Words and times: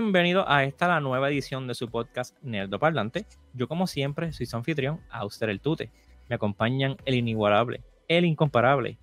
Bienvenido 0.00 0.48
a 0.48 0.64
esta 0.64 0.88
la 0.88 0.98
nueva 0.98 1.28
edición 1.28 1.66
de 1.66 1.74
su 1.74 1.90
podcast 1.90 2.34
Nerdo 2.40 2.78
Parlante. 2.78 3.26
Yo, 3.52 3.68
como 3.68 3.86
siempre, 3.86 4.32
soy 4.32 4.46
su 4.46 4.56
anfitrión, 4.56 4.98
Auster 5.10 5.50
el 5.50 5.60
Tute. 5.60 5.90
Me 6.26 6.36
acompañan 6.36 6.96
el 7.04 7.16
inigualable, 7.16 7.82
el 8.08 8.24
incomparable, 8.24 8.96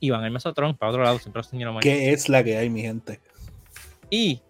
Iván 0.00 0.22
el 0.22 0.30
Mesotrón, 0.32 0.76
para 0.76 0.90
otro 0.90 1.02
lado, 1.02 1.18
siempre 1.18 1.42
señor 1.44 1.80
¿Qué 1.80 2.12
es 2.12 2.28
la 2.28 2.44
que 2.44 2.58
hay, 2.58 2.68
mi 2.68 2.82
gente? 2.82 3.20
Y 4.10 4.42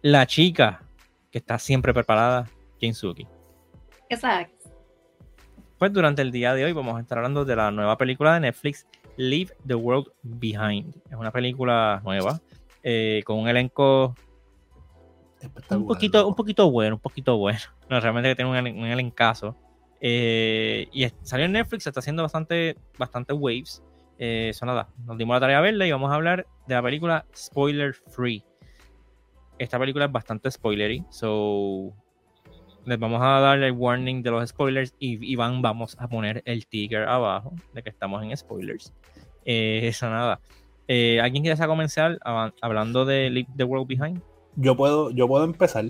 la 0.00 0.26
chica 0.26 0.82
que 1.30 1.36
está 1.36 1.58
siempre 1.58 1.92
preparada, 1.92 2.48
Jinsuki. 2.80 3.26
Exacto. 4.08 4.70
Pues 5.76 5.92
durante 5.92 6.22
el 6.22 6.32
día 6.32 6.54
de 6.54 6.64
hoy 6.64 6.72
vamos 6.72 6.96
a 6.96 7.00
estar 7.00 7.18
hablando 7.18 7.44
de 7.44 7.56
la 7.56 7.70
nueva 7.70 7.98
película 7.98 8.32
de 8.32 8.40
Netflix, 8.40 8.86
Leave 9.18 9.52
the 9.66 9.74
World 9.74 10.08
Behind. 10.22 10.96
Es 11.10 11.14
una 11.14 11.30
película 11.30 12.00
nueva 12.06 12.40
eh, 12.82 13.22
con 13.26 13.38
un 13.38 13.48
elenco 13.48 14.14
un 15.70 15.86
poquito, 15.86 16.26
un 16.26 16.34
poquito 16.34 16.70
bueno, 16.70 16.96
un 16.96 17.00
poquito 17.00 17.36
bueno. 17.36 17.58
No, 17.88 18.00
realmente 18.00 18.28
que 18.28 18.36
tiene 18.36 18.50
un, 18.50 18.78
un 18.78 18.86
elencazo. 18.86 19.56
Eh, 20.00 20.88
y 20.92 21.06
salió 21.22 21.46
en 21.46 21.52
Netflix, 21.52 21.86
está 21.86 22.00
haciendo 22.00 22.22
bastante, 22.22 22.76
bastante 22.98 23.32
waves. 23.32 23.82
Eh, 24.18 24.50
eso 24.50 24.66
nada, 24.66 24.88
nos 25.06 25.16
dimos 25.16 25.34
la 25.34 25.40
tarea 25.40 25.56
de 25.56 25.62
verla 25.62 25.86
y 25.86 25.92
vamos 25.92 26.10
a 26.10 26.14
hablar 26.14 26.46
de 26.66 26.74
la 26.74 26.82
película 26.82 27.26
Spoiler 27.34 27.94
Free. 27.94 28.44
Esta 29.58 29.78
película 29.78 30.06
es 30.06 30.12
bastante 30.12 30.50
spoilery, 30.50 31.04
so 31.10 31.92
les 32.86 32.98
vamos 32.98 33.20
a 33.22 33.40
dar 33.40 33.62
el 33.62 33.72
warning 33.72 34.22
de 34.22 34.30
los 34.30 34.48
spoilers 34.48 34.94
y 34.98 35.36
vamos 35.36 35.96
a 35.98 36.08
poner 36.08 36.42
el 36.46 36.66
ticker 36.66 37.02
abajo 37.02 37.52
de 37.74 37.82
que 37.82 37.90
estamos 37.90 38.22
en 38.22 38.34
spoilers. 38.36 38.92
Eh, 39.44 39.80
eso 39.88 40.08
nada. 40.08 40.40
Eh, 40.88 41.20
¿Alguien 41.20 41.44
quiere 41.44 41.66
comenzar 41.66 42.18
hablando 42.60 43.04
de 43.04 43.30
Leave 43.30 43.48
the 43.56 43.64
World 43.64 43.86
Behind? 43.86 44.20
Yo 44.60 44.76
puedo, 44.76 45.10
yo 45.10 45.26
puedo 45.26 45.44
empezar. 45.44 45.84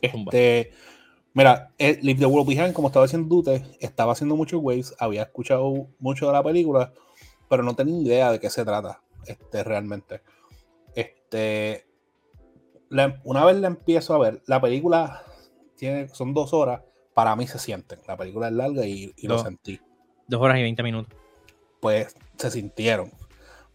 Este, 0.00 0.72
mira, 1.32 1.72
eh, 1.78 1.98
Leave 2.02 2.20
the 2.20 2.26
World 2.26 2.48
Behind, 2.48 2.72
como 2.72 2.88
estaba 2.88 3.06
diciendo 3.06 3.34
Dute, 3.34 3.64
estaba 3.80 4.12
haciendo 4.12 4.36
muchos 4.36 4.60
waves, 4.62 4.94
había 4.98 5.22
escuchado 5.22 5.88
mucho 5.98 6.26
de 6.26 6.32
la 6.32 6.42
película, 6.42 6.92
pero 7.48 7.62
no 7.62 7.74
tenía 7.74 8.02
idea 8.02 8.32
de 8.32 8.38
qué 8.38 8.50
se 8.50 8.64
trata 8.64 9.00
este, 9.26 9.64
realmente. 9.64 10.20
Este, 10.94 11.86
una 13.24 13.44
vez 13.44 13.56
la 13.56 13.68
empiezo 13.68 14.14
a 14.14 14.18
ver, 14.18 14.42
la 14.46 14.60
película 14.60 15.24
tiene, 15.76 16.08
son 16.08 16.34
dos 16.34 16.52
horas, 16.52 16.82
para 17.14 17.34
mí 17.36 17.46
se 17.46 17.58
sienten. 17.58 18.00
La 18.06 18.16
película 18.16 18.48
es 18.48 18.52
larga 18.52 18.84
y, 18.84 19.14
lo 19.22 19.38
sentí. 19.38 19.80
Dos 20.26 20.40
horas 20.40 20.58
y 20.58 20.62
veinte 20.62 20.82
minutos. 20.82 21.16
Pues 21.80 22.14
se 22.36 22.50
sintieron. 22.50 23.10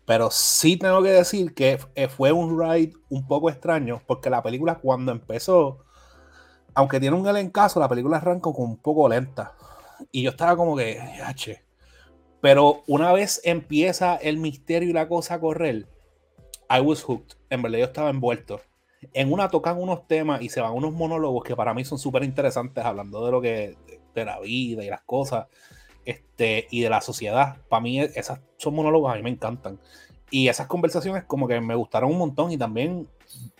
Pero 0.10 0.32
sí 0.32 0.76
tengo 0.76 1.04
que 1.04 1.10
decir 1.10 1.54
que 1.54 1.78
eh, 1.94 2.08
fue 2.08 2.32
un 2.32 2.60
ride 2.60 2.94
un 3.10 3.28
poco 3.28 3.48
extraño, 3.48 4.02
porque 4.08 4.32
la 4.32 4.42
película 4.42 4.80
cuando 4.80 5.12
empezó, 5.12 5.86
aunque 6.74 7.00
tiene 7.00 7.16
un 7.16 7.28
elencazo, 7.28 7.80
la 7.80 7.88
película 7.88 8.18
arranca 8.18 8.52
con 8.52 8.66
un 8.66 8.78
poco 8.78 9.08
lenta. 9.08 9.54
Y 10.12 10.24
yo 10.24 10.32
estaba 10.32 10.58
como 10.58 10.76
que, 10.76 11.00
H. 11.00 11.64
Pero 12.42 12.82
una 12.88 13.14
vez 13.14 13.40
empieza 13.44 14.16
el 14.16 14.38
misterio 14.38 14.90
y 14.90 14.94
la 14.94 15.08
cosa 15.08 15.36
a 15.36 15.40
correr, 15.40 15.88
I 16.72 16.80
was 16.80 17.04
hooked. 17.04 17.36
En 17.52 17.62
verdad 17.62 17.78
yo 17.78 17.86
estaba 17.86 18.10
envuelto 18.10 18.62
en 19.14 19.32
una 19.32 19.48
tocan 19.48 19.80
unos 19.80 20.08
temas 20.08 20.42
y 20.42 20.50
se 20.50 20.60
van 20.60 20.74
unos 20.74 20.92
monólogos 20.92 21.44
que 21.44 21.56
para 21.56 21.76
mí 21.76 21.86
son 21.86 22.00
súper 22.00 22.24
interesantes, 22.24 22.84
hablando 22.84 23.24
de 23.24 23.32
lo 23.32 23.42
que, 23.42 23.78
de 24.16 24.26
la 24.26 24.40
vida 24.40 24.84
y 24.84 24.90
las 24.90 25.02
cosas, 25.04 25.48
este, 26.10 26.68
y 26.72 26.82
de 26.82 26.90
la 26.90 27.02
sociedad. 27.02 27.58
Para 27.70 27.82
mí, 27.82 28.00
esas 28.00 28.40
son 28.58 28.74
monólogos, 28.74 29.14
a 29.14 29.16
mí 29.16 29.22
me 29.22 29.30
encantan. 29.30 29.80
Y 30.32 30.48
esas 30.48 30.68
conversaciones 30.68 31.24
como 31.24 31.48
que 31.48 31.60
me 31.62 31.76
gustaron 31.76 32.12
un 32.12 32.18
montón 32.18 32.52
y 32.52 32.58
también, 32.58 33.08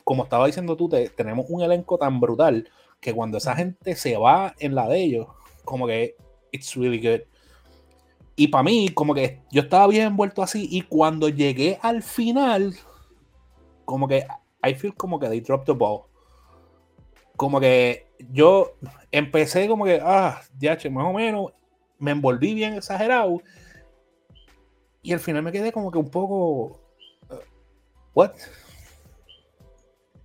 como 0.04 0.24
estaba 0.24 0.48
diciendo 0.48 0.76
tú, 0.76 0.90
tenemos 1.16 1.46
un 1.50 1.62
elenco 1.62 1.98
tan 1.98 2.20
brutal 2.20 2.70
que 3.00 3.14
cuando 3.14 3.38
esa 3.38 3.56
gente 3.56 3.96
se 3.96 4.18
va 4.18 4.56
en 4.60 4.76
la 4.76 4.88
de 4.88 5.00
ellos, 5.00 5.28
como 5.64 5.88
que 5.88 6.16
it's 6.52 6.76
really 6.76 7.00
good. 7.00 7.22
Y 8.36 8.48
para 8.48 8.64
mí, 8.64 8.90
como 8.90 9.14
que 9.14 9.42
yo 9.52 9.62
estaba 9.62 9.88
bien 9.88 10.08
envuelto 10.08 10.42
así 10.42 10.68
y 10.72 10.82
cuando 10.82 11.30
llegué 11.30 11.78
al 11.82 12.02
final, 12.02 12.76
como 13.86 14.08
que 14.08 14.26
I 14.64 14.74
feel 14.74 14.96
como 14.96 15.20
que 15.20 15.28
they 15.28 15.42
dropped 15.42 15.66
the 15.66 15.74
ball. 15.74 16.04
Como 17.36 17.60
que 17.60 18.08
yo 18.32 18.74
empecé 19.12 19.68
como 19.68 19.86
que, 19.86 20.00
ah, 20.04 20.42
ya, 20.58 20.78
más 20.90 21.06
o 21.06 21.14
menos, 21.14 21.52
me 22.00 22.12
envolví 22.12 22.54
bien 22.54 22.74
exagerado. 22.74 23.42
Y 25.02 25.14
al 25.14 25.20
final 25.20 25.44
me 25.44 25.52
quedé 25.52 25.72
como 25.72 25.92
que 25.92 25.98
un 25.98 26.10
poco. 26.10 26.82
Uh, 27.30 27.36
¿What? 28.14 28.32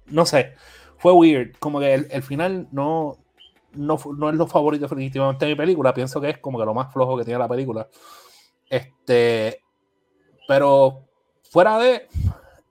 No 0.07 0.25
sé. 0.25 0.55
Fue 0.99 1.13
weird. 1.13 1.57
Como 1.59 1.81
que 1.81 1.95
el, 1.95 2.23
final 2.23 2.69
no, 2.73 3.19
no, 3.73 3.99
no, 4.17 4.31
es 4.31 4.37
lo 4.37 4.47
favorito 4.47 4.84
definitivamente 4.84 5.45
de 5.45 5.53
mi 5.53 5.57
película. 5.57 5.95
Pienso 5.95 6.21
que 6.21 6.31
es 6.31 6.39
como 6.39 6.59
que 6.59 6.65
lo 6.65 6.75
más 6.75 6.93
flojo 6.93 7.17
que 7.17 7.25
tiene 7.25 7.39
la 7.39 7.49
película. 7.49 7.89
Este. 8.69 9.61
Pero 10.49 11.07
fuera 11.51 11.79
de. 11.79 12.09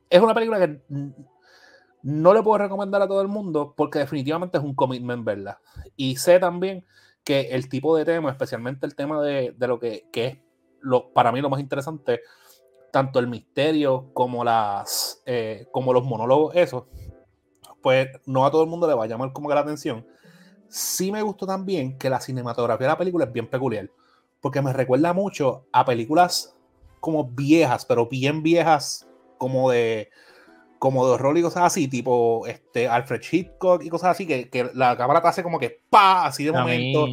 Es 0.09 0.21
una 0.21 0.33
película 0.33 0.59
que 0.59 0.81
no 2.03 2.33
le 2.33 2.43
puedo 2.43 2.57
recomendar 2.57 3.01
a 3.01 3.07
todo 3.07 3.21
el 3.21 3.29
mundo 3.29 3.73
porque 3.75 3.99
definitivamente 3.99 4.57
es 4.57 4.63
un 4.63 4.75
commitment 4.75 5.25
verla. 5.25 5.59
Y 5.95 6.17
sé 6.17 6.39
también 6.39 6.85
que 7.23 7.49
el 7.51 7.69
tipo 7.69 7.95
de 7.95 8.05
tema, 8.05 8.31
especialmente 8.31 8.85
el 8.85 8.95
tema 8.95 9.21
de, 9.21 9.55
lo 9.59 9.79
que, 9.79 10.05
es 10.13 10.37
lo, 10.81 11.13
para 11.13 11.31
mí 11.31 11.41
lo 11.41 11.49
más 11.49 11.59
interesante, 11.59 12.21
tanto 12.91 13.19
el 13.19 13.27
misterio 13.27 14.09
como, 14.13 14.43
las, 14.43 15.21
eh, 15.25 15.67
como 15.71 15.93
los 15.93 16.03
monólogos, 16.03 16.55
eso, 16.55 16.87
pues 17.81 18.09
no 18.25 18.45
a 18.45 18.51
todo 18.51 18.63
el 18.63 18.69
mundo 18.69 18.87
le 18.87 18.93
va 18.93 19.05
a 19.05 19.07
llamar 19.07 19.33
como 19.33 19.49
que 19.49 19.55
la 19.55 19.61
atención. 19.61 20.05
Sí 20.67 21.11
me 21.11 21.21
gustó 21.21 21.45
también 21.45 21.97
que 21.97 22.09
la 22.09 22.19
cinematografía 22.19 22.87
de 22.87 22.93
la 22.93 22.97
película 22.97 23.25
es 23.25 23.31
bien 23.31 23.49
peculiar, 23.49 23.89
porque 24.41 24.61
me 24.61 24.73
recuerda 24.73 25.13
mucho 25.13 25.65
a 25.71 25.85
películas 25.85 26.55
como 26.99 27.25
viejas, 27.25 27.85
pero 27.85 28.07
bien 28.07 28.43
viejas, 28.43 29.07
como 29.37 29.69
de 29.71 30.09
como 30.83 31.07
de 31.07 31.13
horror 31.13 31.37
y 31.37 31.41
cosas 31.41 31.63
así, 31.63 31.87
tipo 31.87 32.45
este, 32.45 32.89
Alfred 32.89 33.21
Hitchcock 33.31 33.81
y 33.85 33.89
cosas 33.89 34.09
así, 34.09 34.27
que, 34.27 34.49
que 34.49 34.69
la 34.73 34.97
cámara 34.97 35.21
te 35.21 35.29
hace 35.29 35.41
como 35.41 35.57
que 35.57 35.79
pa, 35.89 36.25
así 36.25 36.43
de 36.43 36.51
momento, 36.51 37.07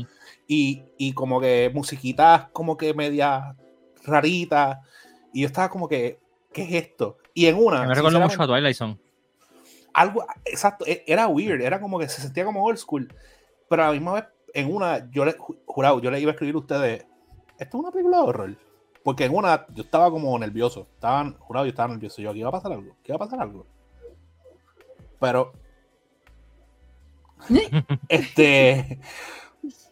y, 0.48 0.82
y, 0.98 1.12
como 1.12 1.40
que 1.40 1.70
musiquitas 1.72 2.48
como 2.52 2.76
que 2.76 2.94
media 2.94 3.54
raritas, 4.02 4.78
y 5.32 5.42
yo 5.42 5.46
estaba 5.46 5.68
como 5.68 5.86
que, 5.86 6.18
¿qué 6.52 6.62
es 6.64 6.72
esto? 6.84 7.18
Y 7.32 7.46
en 7.46 7.58
una... 7.58 7.86
Me 7.86 7.94
recuerdo 7.94 8.18
mucho 8.18 8.42
a 8.42 8.46
Twilight 8.48 8.74
Zone. 8.74 8.98
Algo, 9.94 10.26
exacto, 10.46 10.84
e, 10.84 11.04
era 11.06 11.28
weird, 11.28 11.62
era 11.62 11.80
como 11.80 12.00
que 12.00 12.08
se 12.08 12.22
sentía 12.22 12.44
como 12.44 12.64
old 12.64 12.76
school, 12.76 13.14
pero 13.68 13.84
a 13.84 13.86
la 13.86 13.92
misma 13.92 14.14
vez, 14.14 14.24
en 14.52 14.74
una, 14.74 15.08
yo 15.12 15.24
le, 15.24 15.36
jurado, 15.64 16.00
yo 16.00 16.10
le 16.10 16.18
iba 16.18 16.32
a 16.32 16.34
escribir 16.34 16.56
a 16.56 16.58
ustedes, 16.58 17.06
¿esto 17.56 17.76
es 17.76 17.84
una 17.84 17.92
película 17.92 18.16
de 18.16 18.22
horror? 18.24 18.56
Porque 19.02 19.24
en 19.24 19.34
una 19.34 19.66
yo 19.74 19.82
estaba 19.82 20.10
como 20.10 20.38
nervioso. 20.38 20.86
Estaban, 20.94 21.36
jurado, 21.38 21.66
yo 21.66 21.70
estaba 21.70 21.92
nervioso. 21.92 22.20
Yo, 22.20 22.30
aquí 22.30 22.42
va 22.42 22.50
a 22.50 22.52
pasar 22.52 22.72
algo. 22.72 22.96
¿Qué 23.02 23.12
va 23.12 23.16
a 23.16 23.18
pasar 23.20 23.40
algo? 23.40 23.66
Pero. 25.18 25.52
este. 28.08 29.00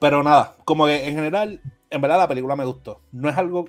Pero 0.00 0.22
nada, 0.22 0.56
como 0.64 0.86
que 0.86 1.08
en 1.08 1.14
general, 1.14 1.60
en 1.90 2.00
verdad 2.00 2.18
la 2.18 2.28
película 2.28 2.56
me 2.56 2.64
gustó. 2.64 3.00
No 3.12 3.28
es 3.28 3.36
algo. 3.36 3.66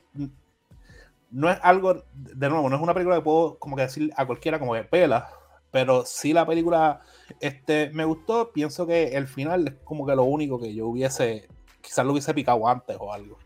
No 1.31 1.49
es 1.49 1.59
algo, 1.61 2.03
de 2.13 2.49
nuevo, 2.49 2.69
no 2.69 2.75
es 2.75 2.81
una 2.81 2.93
película 2.93 3.15
que 3.15 3.21
puedo 3.21 3.59
como 3.59 3.75
que 3.75 3.83
decir 3.83 4.11
a 4.17 4.25
cualquiera 4.25 4.57
como 4.57 4.73
que 4.73 4.83
pela, 4.83 5.29
pero 5.69 6.03
si 6.03 6.33
la 6.33 6.43
película 6.43 7.01
este, 7.39 7.91
me 7.91 8.05
gustó. 8.05 8.51
Pienso 8.51 8.87
que 8.87 9.09
el 9.09 9.27
final 9.27 9.67
es 9.67 9.73
como 9.83 10.05
que 10.07 10.15
lo 10.15 10.23
único 10.23 10.59
que 10.59 10.73
yo 10.73 10.87
hubiese, 10.87 11.47
quizás 11.81 12.05
lo 12.05 12.13
hubiese 12.13 12.33
picado 12.33 12.67
antes 12.67 12.97
o 12.99 13.13
algo. 13.13 13.37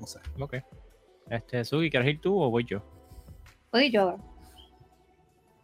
No 0.00 0.06
sé. 0.06 0.18
Ok. 0.40 0.56
Este, 1.28 1.64
Sugi, 1.64 1.90
¿quieres 1.90 2.08
ir 2.08 2.20
tú 2.20 2.40
o 2.40 2.50
voy 2.50 2.64
yo? 2.64 2.82
Voy 3.72 3.90
yo. 3.90 4.18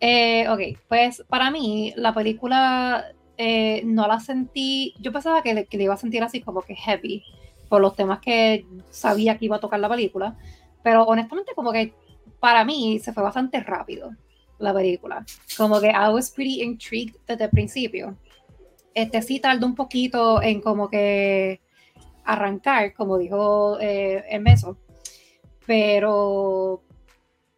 Eh, 0.01 0.49
ok, 0.49 0.79
pues 0.89 1.25
para 1.29 1.51
mí 1.51 1.93
la 1.97 2.15
película 2.15 3.13
eh, 3.37 3.83
no 3.85 4.07
la 4.07 4.21
sentí, 4.21 4.95
yo 5.01 5.13
pensaba 5.13 5.43
que, 5.43 5.67
que 5.67 5.77
le 5.77 5.85
iba 5.85 5.95
a 5.95 5.99
sentir 5.99 6.23
así 6.23 6.41
como 6.41 6.63
que 6.63 6.77
heavy 6.77 7.25
por 7.69 7.81
los 7.81 7.97
temas 7.97 8.21
que 8.21 8.65
sabía 8.91 9.37
que 9.37 9.47
iba 9.47 9.57
a 9.57 9.61
tocar 9.61 9.81
la 9.81 9.89
película, 9.89 10.37
pero 10.83 11.05
honestamente 11.05 11.53
como 11.55 11.73
que 11.73 11.93
para 12.41 12.65
mí 12.65 12.99
se 13.01 13.13
fue 13.13 13.23
bastante 13.23 13.61
rápido 13.61 14.11
la 14.59 14.73
película, 14.73 15.25
como 15.57 15.81
que 15.81 15.89
I 15.89 16.13
was 16.13 16.31
pretty 16.31 16.63
intrigued 16.63 17.17
desde 17.27 17.45
el 17.45 17.51
principio. 17.51 18.17
Este 18.95 19.23
sí 19.23 19.39
tardó 19.39 19.67
un 19.67 19.75
poquito 19.75 20.43
en 20.43 20.61
como 20.61 20.89
que 20.89 21.61
arrancar, 22.25 22.95
como 22.95 23.19
dijo 23.19 23.79
eh, 23.81 24.25
el 24.29 24.43
meso, 24.43 24.77
pero 25.69 26.83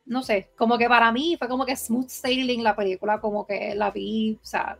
no 0.06 0.22
sé, 0.24 0.50
como 0.58 0.76
que 0.76 0.88
para 0.88 1.12
mí 1.12 1.36
fue 1.38 1.48
como 1.48 1.64
que 1.64 1.76
smooth 1.76 2.08
sailing 2.08 2.64
la 2.64 2.74
película, 2.74 3.20
como 3.20 3.46
que 3.46 3.72
la 3.76 3.92
vi, 3.92 4.36
o 4.42 4.44
sea, 4.44 4.76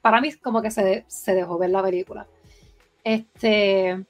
para 0.00 0.20
mí 0.20 0.32
como 0.34 0.62
que 0.62 0.70
se, 0.70 1.04
se 1.08 1.34
dejó 1.34 1.58
ver 1.58 1.70
la 1.70 1.82
película. 1.82 2.28
Este 3.02 4.06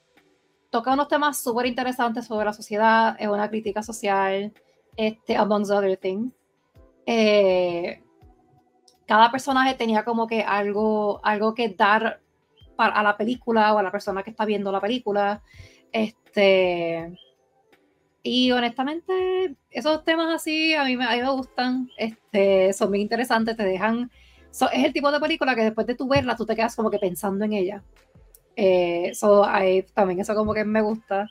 toca 0.69 0.93
unos 0.93 1.09
temas 1.09 1.39
súper 1.39 1.65
interesantes 1.65 2.27
sobre 2.27 2.45
la 2.45 2.53
sociedad, 2.53 3.17
es 3.19 3.27
una 3.27 3.49
crítica 3.49 3.83
social, 3.83 4.53
este, 4.97 5.35
amongst 5.35 5.71
other 5.71 5.97
things. 5.97 6.31
Eh, 7.07 8.03
cada 9.07 9.31
personaje 9.31 9.77
tenía 9.77 10.05
como 10.05 10.27
que 10.27 10.43
algo, 10.43 11.23
algo 11.25 11.55
que 11.55 11.71
dar 11.71 12.21
a 12.77 13.03
la 13.03 13.17
película 13.17 13.73
o 13.73 13.79
a 13.79 13.83
la 13.83 13.91
persona 13.91 14.23
que 14.23 14.31
está 14.31 14.45
viendo 14.45 14.71
la 14.71 14.81
película. 14.81 15.43
Este, 15.91 17.19
y 18.23 18.53
honestamente, 18.53 19.57
esos 19.71 20.05
temas 20.05 20.33
así 20.35 20.75
a 20.75 20.85
mí 20.85 20.97
me, 20.97 21.05
a 21.05 21.13
mí 21.13 21.23
me 21.23 21.31
gustan, 21.31 21.91
este, 21.97 22.73
son 22.73 22.91
muy 22.91 23.01
interesantes, 23.01 23.57
te 23.57 23.65
dejan... 23.65 24.11
es 24.51 24.85
el 24.85 24.93
tipo 24.93 25.11
de 25.11 25.21
película 25.21 25.55
que 25.55 25.65
después 25.65 25.87
de 25.87 25.95
tu 25.95 26.09
verla, 26.09 26.37
tú 26.37 26.47
te 26.47 26.55
quedas 26.55 26.77
como 26.77 26.91
que 26.91 26.99
pensando 26.99 27.45
en 27.45 27.53
ella. 27.53 27.83
Eh, 28.57 29.13
también 29.95 30.21
eso 30.21 30.35
como 30.35 30.55
que 30.55 30.65
me 30.65 30.83
gusta. 30.83 31.29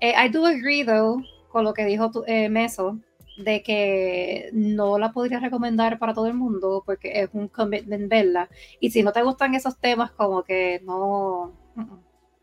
Eh, 0.00 0.14
I 0.16 0.28
do 0.30 0.46
agree, 0.46 0.84
though, 0.84 1.22
con 1.48 1.64
lo 1.64 1.74
que 1.74 1.84
dijo 1.84 2.10
tu, 2.10 2.24
eh, 2.26 2.48
Meso, 2.48 2.98
de 3.36 3.62
que 3.62 4.50
no 4.52 4.98
la 4.98 5.12
podría 5.12 5.38
recomendar 5.38 5.98
para 5.98 6.14
todo 6.14 6.26
el 6.26 6.34
mundo 6.34 6.82
porque 6.84 7.22
es 7.22 7.30
un 7.32 7.48
commitment 7.48 8.08
verla. 8.08 8.48
Y 8.80 8.90
si 8.90 9.02
no 9.02 9.12
te 9.12 9.22
gustan 9.22 9.54
esos 9.54 9.78
temas, 9.78 10.12
como 10.12 10.42
que 10.42 10.80
no, 10.84 11.52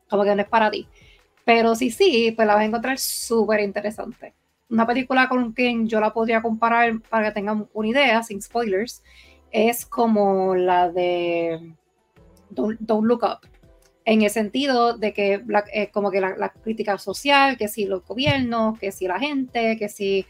como 0.10 0.24
que 0.24 0.36
no 0.36 0.42
es 0.42 0.48
para 0.48 0.72
ti. 0.72 0.88
Pero 1.50 1.74
sí, 1.74 1.90
sí, 1.90 2.32
pues 2.36 2.48
la 2.48 2.54
vas 2.54 2.62
a 2.62 2.66
encontrar 2.66 3.00
súper 3.00 3.62
interesante. 3.62 4.36
Una 4.70 4.86
película 4.86 5.28
con 5.28 5.52
quien 5.52 5.88
yo 5.88 6.00
la 6.00 6.14
podría 6.14 6.44
comparar 6.44 7.02
para 7.02 7.30
que 7.30 7.34
tengan 7.34 7.68
una 7.74 7.88
idea, 7.88 8.22
sin 8.22 8.40
spoilers, 8.40 9.02
es 9.50 9.84
como 9.84 10.54
la 10.54 10.92
de 10.92 11.74
Don't, 12.52 12.80
Look 12.88 13.24
Up. 13.24 13.50
En 14.06 14.22
el 14.22 14.30
sentido 14.30 14.96
de 14.96 15.12
que 15.12 15.44
eh, 15.74 15.90
como 15.92 16.12
que 16.12 16.22
la, 16.22 16.50
crítica 16.50 17.00
social, 17.00 17.58
que 17.58 17.68
si 17.68 17.86
los 17.86 18.06
gobiernos, 18.06 18.78
que 18.78 18.92
si 18.92 19.08
la 19.08 19.18
gente, 19.18 19.76
que 19.76 19.90
si 19.90 20.28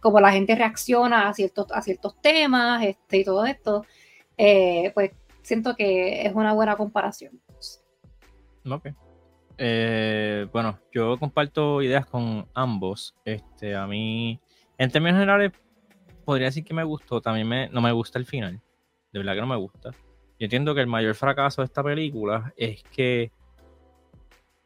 como 0.00 0.20
la 0.20 0.32
gente 0.32 0.54
reacciona 0.54 1.28
a 1.28 1.34
ciertos, 1.34 1.66
a 1.70 1.82
ciertos 1.82 2.18
temas 2.22 2.82
este, 2.82 3.18
y 3.18 3.24
todo 3.24 3.44
esto, 3.44 3.84
eh, 4.38 4.90
pues 4.94 5.10
siento 5.42 5.76
que 5.76 6.24
es 6.26 6.32
una 6.34 6.54
buena 6.54 6.76
comparación. 6.76 7.38
Ok. 8.64 8.88
Eh, 9.58 10.46
bueno, 10.52 10.78
yo 10.92 11.18
comparto 11.18 11.82
ideas 11.82 12.06
con 12.06 12.46
ambos. 12.54 13.14
Este, 13.24 13.74
a 13.74 13.86
mí, 13.86 14.40
en 14.78 14.90
términos 14.90 15.16
generales, 15.16 15.52
podría 16.24 16.46
decir 16.46 16.64
que 16.64 16.74
me 16.74 16.84
gustó. 16.84 17.20
También 17.20 17.48
me, 17.48 17.68
no 17.68 17.80
me 17.80 17.92
gusta 17.92 18.18
el 18.18 18.26
final. 18.26 18.60
De 19.12 19.18
verdad 19.18 19.34
que 19.34 19.40
no 19.40 19.46
me 19.46 19.56
gusta. 19.56 19.90
Yo 20.38 20.46
entiendo 20.46 20.74
que 20.74 20.80
el 20.80 20.86
mayor 20.86 21.14
fracaso 21.14 21.62
de 21.62 21.66
esta 21.66 21.82
película 21.82 22.52
es 22.56 22.82
que 22.84 23.30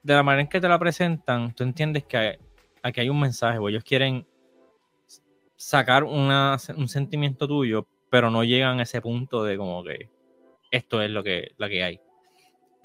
de 0.03 0.15
la 0.15 0.23
manera 0.23 0.43
en 0.43 0.49
que 0.49 0.61
te 0.61 0.69
la 0.69 0.79
presentan, 0.79 1.53
tú 1.53 1.65
entiendes 1.65 2.05
que 2.05 2.39
aquí 2.83 3.01
hay 3.01 3.09
un 3.09 3.19
mensaje, 3.19 3.59
ellos 3.69 3.83
quieren 3.83 4.25
sacar 5.57 6.05
un 6.05 6.89
sentimiento 6.89 7.49
tuyo, 7.49 7.89
pero 8.09 8.31
no 8.31 8.45
llegan 8.45 8.79
a 8.79 8.85
ese 8.85 9.03
punto 9.03 9.43
de 9.43 9.57
como 9.57 9.83
que 9.83 10.09
esto 10.71 11.03
es 11.03 11.11
lo 11.11 11.25
que, 11.25 11.53
lo 11.59 11.69
que 11.69 11.83
hay. 11.83 12.01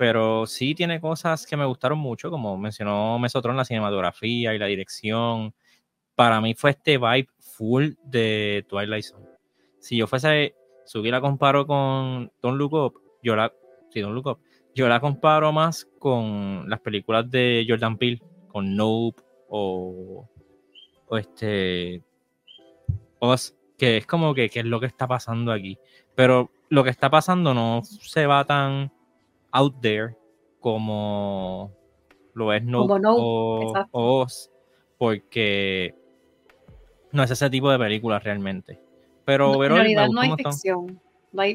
Pero 0.02 0.48
sí 0.48 0.74
tiene 0.74 1.00
cosas 1.00 1.46
que 1.46 1.56
me 1.56 1.64
gustaron 1.64 2.00
mucho, 2.00 2.32
como 2.32 2.58
mencionó 2.58 3.20
Mesotron, 3.20 3.56
la 3.56 3.66
cinematografía 3.66 4.52
y 4.52 4.58
la 4.58 4.66
dirección. 4.66 5.54
Para 6.16 6.42
mí 6.42 6.56
fue 6.56 6.72
este 6.72 6.98
vibe 6.98 7.30
full 7.38 7.90
de 8.06 8.66
Twilight 8.68 9.04
Zone. 9.04 9.28
Si 9.78 9.98
yo 9.98 10.08
fuese, 10.08 10.56
si 10.86 11.02
la 11.04 11.22
comparo 11.22 11.68
con 11.68 12.32
Don't 12.42 12.58
Look 12.58 12.74
Up, 12.74 13.00
yo 13.22 13.36
la, 13.36 13.54
sí, 13.92 14.02
Don't 14.02 14.16
Look 14.16 14.26
Up, 14.26 14.40
yo 14.74 14.90
la 14.90 15.00
comparo 15.00 15.52
más 15.52 15.88
con 16.00 16.68
las 16.68 16.80
películas 16.80 17.30
de 17.30 17.64
Jordan 17.70 17.96
Peele, 18.00 18.24
con 18.48 18.76
Nope 18.76 19.22
o, 19.50 20.28
o 21.10 21.18
este 21.20 22.02
que 23.78 23.98
es 23.98 24.08
como 24.08 24.34
que 24.34 24.50
qué 24.50 24.62
es 24.62 24.66
lo 24.66 24.80
que 24.80 24.88
está 24.88 25.08
pasando 25.08 25.52
aquí. 25.52 25.78
Pero 26.16 26.50
lo 26.70 26.84
que 26.84 26.90
está 26.90 27.12
pasando 27.12 27.54
no 27.54 27.84
se 27.84 28.26
va 28.26 28.44
tan 28.46 28.92
out 29.52 29.80
there 29.82 30.16
como 30.60 31.72
lo 32.34 32.54
es 32.54 32.64
No, 32.64 32.84
o, 32.84 33.74
Oz, 33.92 34.50
porque 34.98 35.96
no 37.12 37.24
es 37.24 37.32
ese 37.32 37.50
tipo 37.50 37.70
de 37.72 37.78
película 37.78 38.20
realmente. 38.20 38.80
Pero, 39.26 39.64
en 39.64 39.72
realidad 39.72 40.10
no 40.10 40.22
hay 40.22 40.32
ficción. 40.36 41.00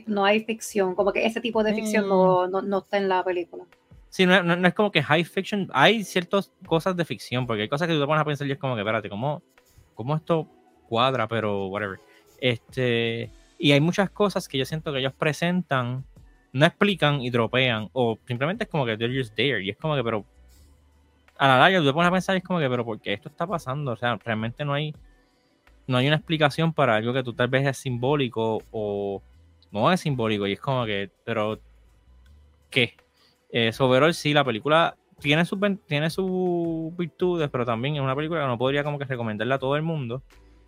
No 0.06 0.24
hay, 0.24 0.40
ficción, 0.44 0.94
como 0.94 1.12
que 1.12 1.26
ese 1.26 1.40
tipo 1.40 1.62
de 1.62 1.74
ficción 1.74 2.08
no, 2.08 2.48
mm. 2.48 2.66
no, 2.66 2.78
está 2.78 2.96
en 2.96 3.08
la 3.10 3.22
película. 3.22 3.64
Sí, 4.08 4.24
no, 4.24 4.42
no, 4.42 4.66
es 4.66 4.72
como 4.72 4.90
que 4.90 5.02
high 5.02 5.24
fiction, 5.24 5.68
hay 5.74 6.02
ciertas 6.02 6.50
cosas 6.66 6.96
de 6.96 7.04
ficción, 7.04 7.46
porque 7.46 7.62
hay 7.62 7.68
cosas 7.68 7.86
que 7.86 7.92
tú 7.92 8.00
te 8.00 8.06
pones 8.06 8.22
a 8.22 8.24
pensar 8.24 8.46
y 8.46 8.52
es 8.52 8.58
como 8.58 8.74
que, 8.74 8.80
espérate, 8.80 9.10
¿cómo, 9.10 9.42
cómo 9.94 10.16
esto 10.16 10.48
cuadra, 10.88 11.28
pero 11.28 11.66
whatever. 11.66 12.00
Este, 12.40 13.30
y 13.58 13.72
hay 13.72 13.80
muchas 13.80 14.08
cosas 14.10 14.48
que 14.48 14.56
yo 14.56 14.64
siento 14.64 14.92
que 14.92 15.00
ellos 15.00 15.12
presentan, 15.12 16.04
no 16.52 16.66
explican 16.66 17.20
y 17.20 17.30
dropean, 17.30 17.88
o 17.92 18.18
simplemente 18.26 18.64
es 18.64 18.70
como 18.70 18.86
que 18.86 18.96
they're 18.96 19.16
just 19.16 19.34
there, 19.34 19.62
y 19.62 19.70
es 19.70 19.76
como 19.76 19.94
que, 19.94 20.02
pero 20.02 20.24
a 21.38 21.48
la 21.48 21.58
larga 21.58 21.80
tú 21.80 21.86
te 21.86 21.92
pones 21.92 22.08
a 22.08 22.12
pensar 22.12 22.36
es 22.36 22.42
como 22.42 22.58
que, 22.58 22.68
pero 22.68 22.84
¿por 22.84 23.00
qué 23.00 23.12
esto 23.12 23.28
está 23.28 23.46
pasando? 23.46 23.92
O 23.92 23.96
sea, 23.96 24.16
realmente 24.24 24.64
no 24.64 24.72
hay, 24.72 24.94
no 25.86 25.98
hay 25.98 26.06
una 26.06 26.16
explicación 26.16 26.72
para 26.72 26.96
algo 26.96 27.12
que 27.12 27.22
tú 27.22 27.32
tal 27.32 27.48
vez 27.48 27.66
es 27.66 27.78
simbólico 27.78 28.62
o 28.70 29.22
no 29.70 29.92
es 29.92 30.00
simbólico, 30.00 30.46
y 30.46 30.52
es 30.52 30.60
como 30.60 30.86
que, 30.86 31.10
pero, 31.24 31.58
¿qué? 32.70 32.94
Eh, 33.50 33.72
sí, 34.12 34.32
la 34.32 34.44
película 34.44 34.96
tiene 35.20 35.44
sus 35.44 35.58
tiene 35.86 36.10
sus 36.10 36.96
virtudes, 36.96 37.48
pero 37.50 37.64
también 37.64 37.96
es 37.96 38.00
una 38.02 38.14
película 38.14 38.40
que 38.42 38.46
no 38.46 38.58
podría 38.58 38.84
como 38.84 38.98
que 38.98 39.04
recomendarla 39.04 39.54
a 39.54 39.58
todo 39.58 39.76
el 39.76 39.82
mundo 39.82 40.22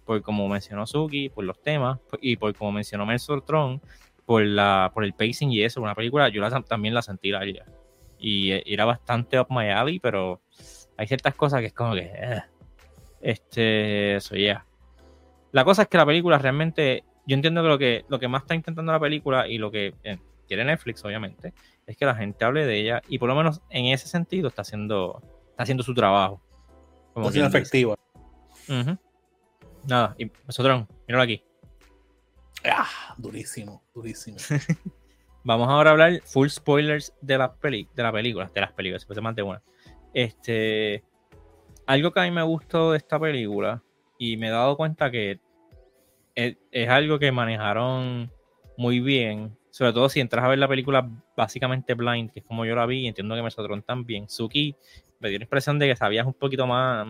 por 0.08 0.22
como 0.22 0.48
mencionó 0.48 0.86
Suki, 0.86 1.28
por 1.28 1.44
los 1.44 1.60
temas, 1.60 1.98
y 2.22 2.36
por 2.36 2.54
como 2.54 2.72
mencionó 2.72 3.06
Tron, 3.46 3.78
por 4.28 4.44
la 4.44 4.90
por 4.92 5.04
el 5.04 5.14
pacing 5.14 5.50
y 5.50 5.62
eso, 5.62 5.80
una 5.80 5.94
película, 5.94 6.28
yo 6.28 6.46
también 6.64 6.92
la 6.92 7.00
sentí 7.00 7.30
la 7.30 7.46
Y 8.18 8.52
eh, 8.52 8.62
era 8.66 8.84
bastante 8.84 9.40
up 9.40 9.46
my 9.48 9.70
alley, 9.70 10.00
pero 10.00 10.42
hay 10.98 11.06
ciertas 11.06 11.34
cosas 11.34 11.60
que 11.60 11.68
es 11.68 11.72
como 11.72 11.94
que. 11.94 12.12
Eh, 12.14 12.42
este. 13.22 14.16
Eso 14.16 14.36
ya. 14.36 14.66
La 15.52 15.64
cosa 15.64 15.80
es 15.82 15.88
que 15.88 15.96
la 15.96 16.04
película 16.04 16.36
realmente. 16.36 17.04
Yo 17.26 17.36
entiendo 17.36 17.62
que 17.62 17.68
lo 17.68 17.78
que, 17.78 18.04
lo 18.08 18.18
que 18.18 18.28
más 18.28 18.42
está 18.42 18.54
intentando 18.54 18.92
la 18.92 19.00
película 19.00 19.48
y 19.48 19.56
lo 19.56 19.70
que 19.70 19.94
eh, 20.04 20.18
quiere 20.46 20.62
Netflix, 20.62 21.02
obviamente, 21.06 21.54
es 21.86 21.96
que 21.96 22.04
la 22.04 22.14
gente 22.14 22.44
hable 22.44 22.66
de 22.66 22.80
ella 22.80 23.02
y 23.08 23.18
por 23.18 23.30
lo 23.30 23.34
menos 23.34 23.62
en 23.70 23.86
ese 23.86 24.08
sentido 24.08 24.48
está 24.48 24.60
haciendo, 24.60 25.22
está 25.50 25.62
haciendo 25.62 25.82
su 25.82 25.94
trabajo. 25.94 26.42
Como 27.14 27.28
está 27.28 27.32
siendo 27.32 27.48
efectiva. 27.48 27.96
Nada, 29.86 30.14
y 30.18 30.30
nosotros, 30.46 30.86
míralo 31.06 31.22
aquí. 31.22 31.42
Ah, 32.64 33.14
durísimo, 33.16 33.82
durísimo. 33.94 34.38
Vamos 35.44 35.68
ahora 35.68 35.90
a 35.90 35.92
hablar 35.92 36.20
full 36.24 36.48
spoilers 36.48 37.14
de, 37.20 37.38
la 37.38 37.54
peli 37.54 37.88
de 37.94 38.02
la 38.02 38.12
película, 38.12 38.50
de 38.52 38.60
las 38.60 38.72
películas, 38.72 39.06
de 39.34 39.42
una. 39.42 39.62
Este, 40.12 41.04
algo 41.86 42.12
que 42.12 42.20
a 42.20 42.24
mí 42.24 42.30
me 42.30 42.42
gustó 42.42 42.92
de 42.92 42.98
esta 42.98 43.18
película 43.18 43.82
y 44.18 44.36
me 44.36 44.48
he 44.48 44.50
dado 44.50 44.76
cuenta 44.76 45.10
que 45.10 45.40
es, 46.34 46.88
algo 46.88 47.18
que 47.18 47.32
manejaron 47.32 48.30
muy 48.76 49.00
bien, 49.00 49.56
sobre 49.70 49.92
todo 49.92 50.08
si 50.08 50.20
entras 50.20 50.44
a 50.44 50.48
ver 50.48 50.58
la 50.58 50.68
película 50.68 51.08
básicamente 51.36 51.94
blind, 51.94 52.30
que 52.30 52.40
es 52.40 52.46
como 52.46 52.64
yo 52.64 52.74
la 52.74 52.86
vi, 52.86 53.00
y 53.00 53.08
entiendo 53.08 53.34
que 53.34 53.42
Mesotron 53.42 53.82
también. 53.82 54.28
Suki 54.28 54.76
me 55.20 55.30
dio 55.30 55.38
la 55.38 55.44
impresión 55.44 55.78
de 55.78 55.88
que 55.88 55.96
sabías 55.96 56.26
un 56.26 56.34
poquito 56.34 56.66
más, 56.66 57.08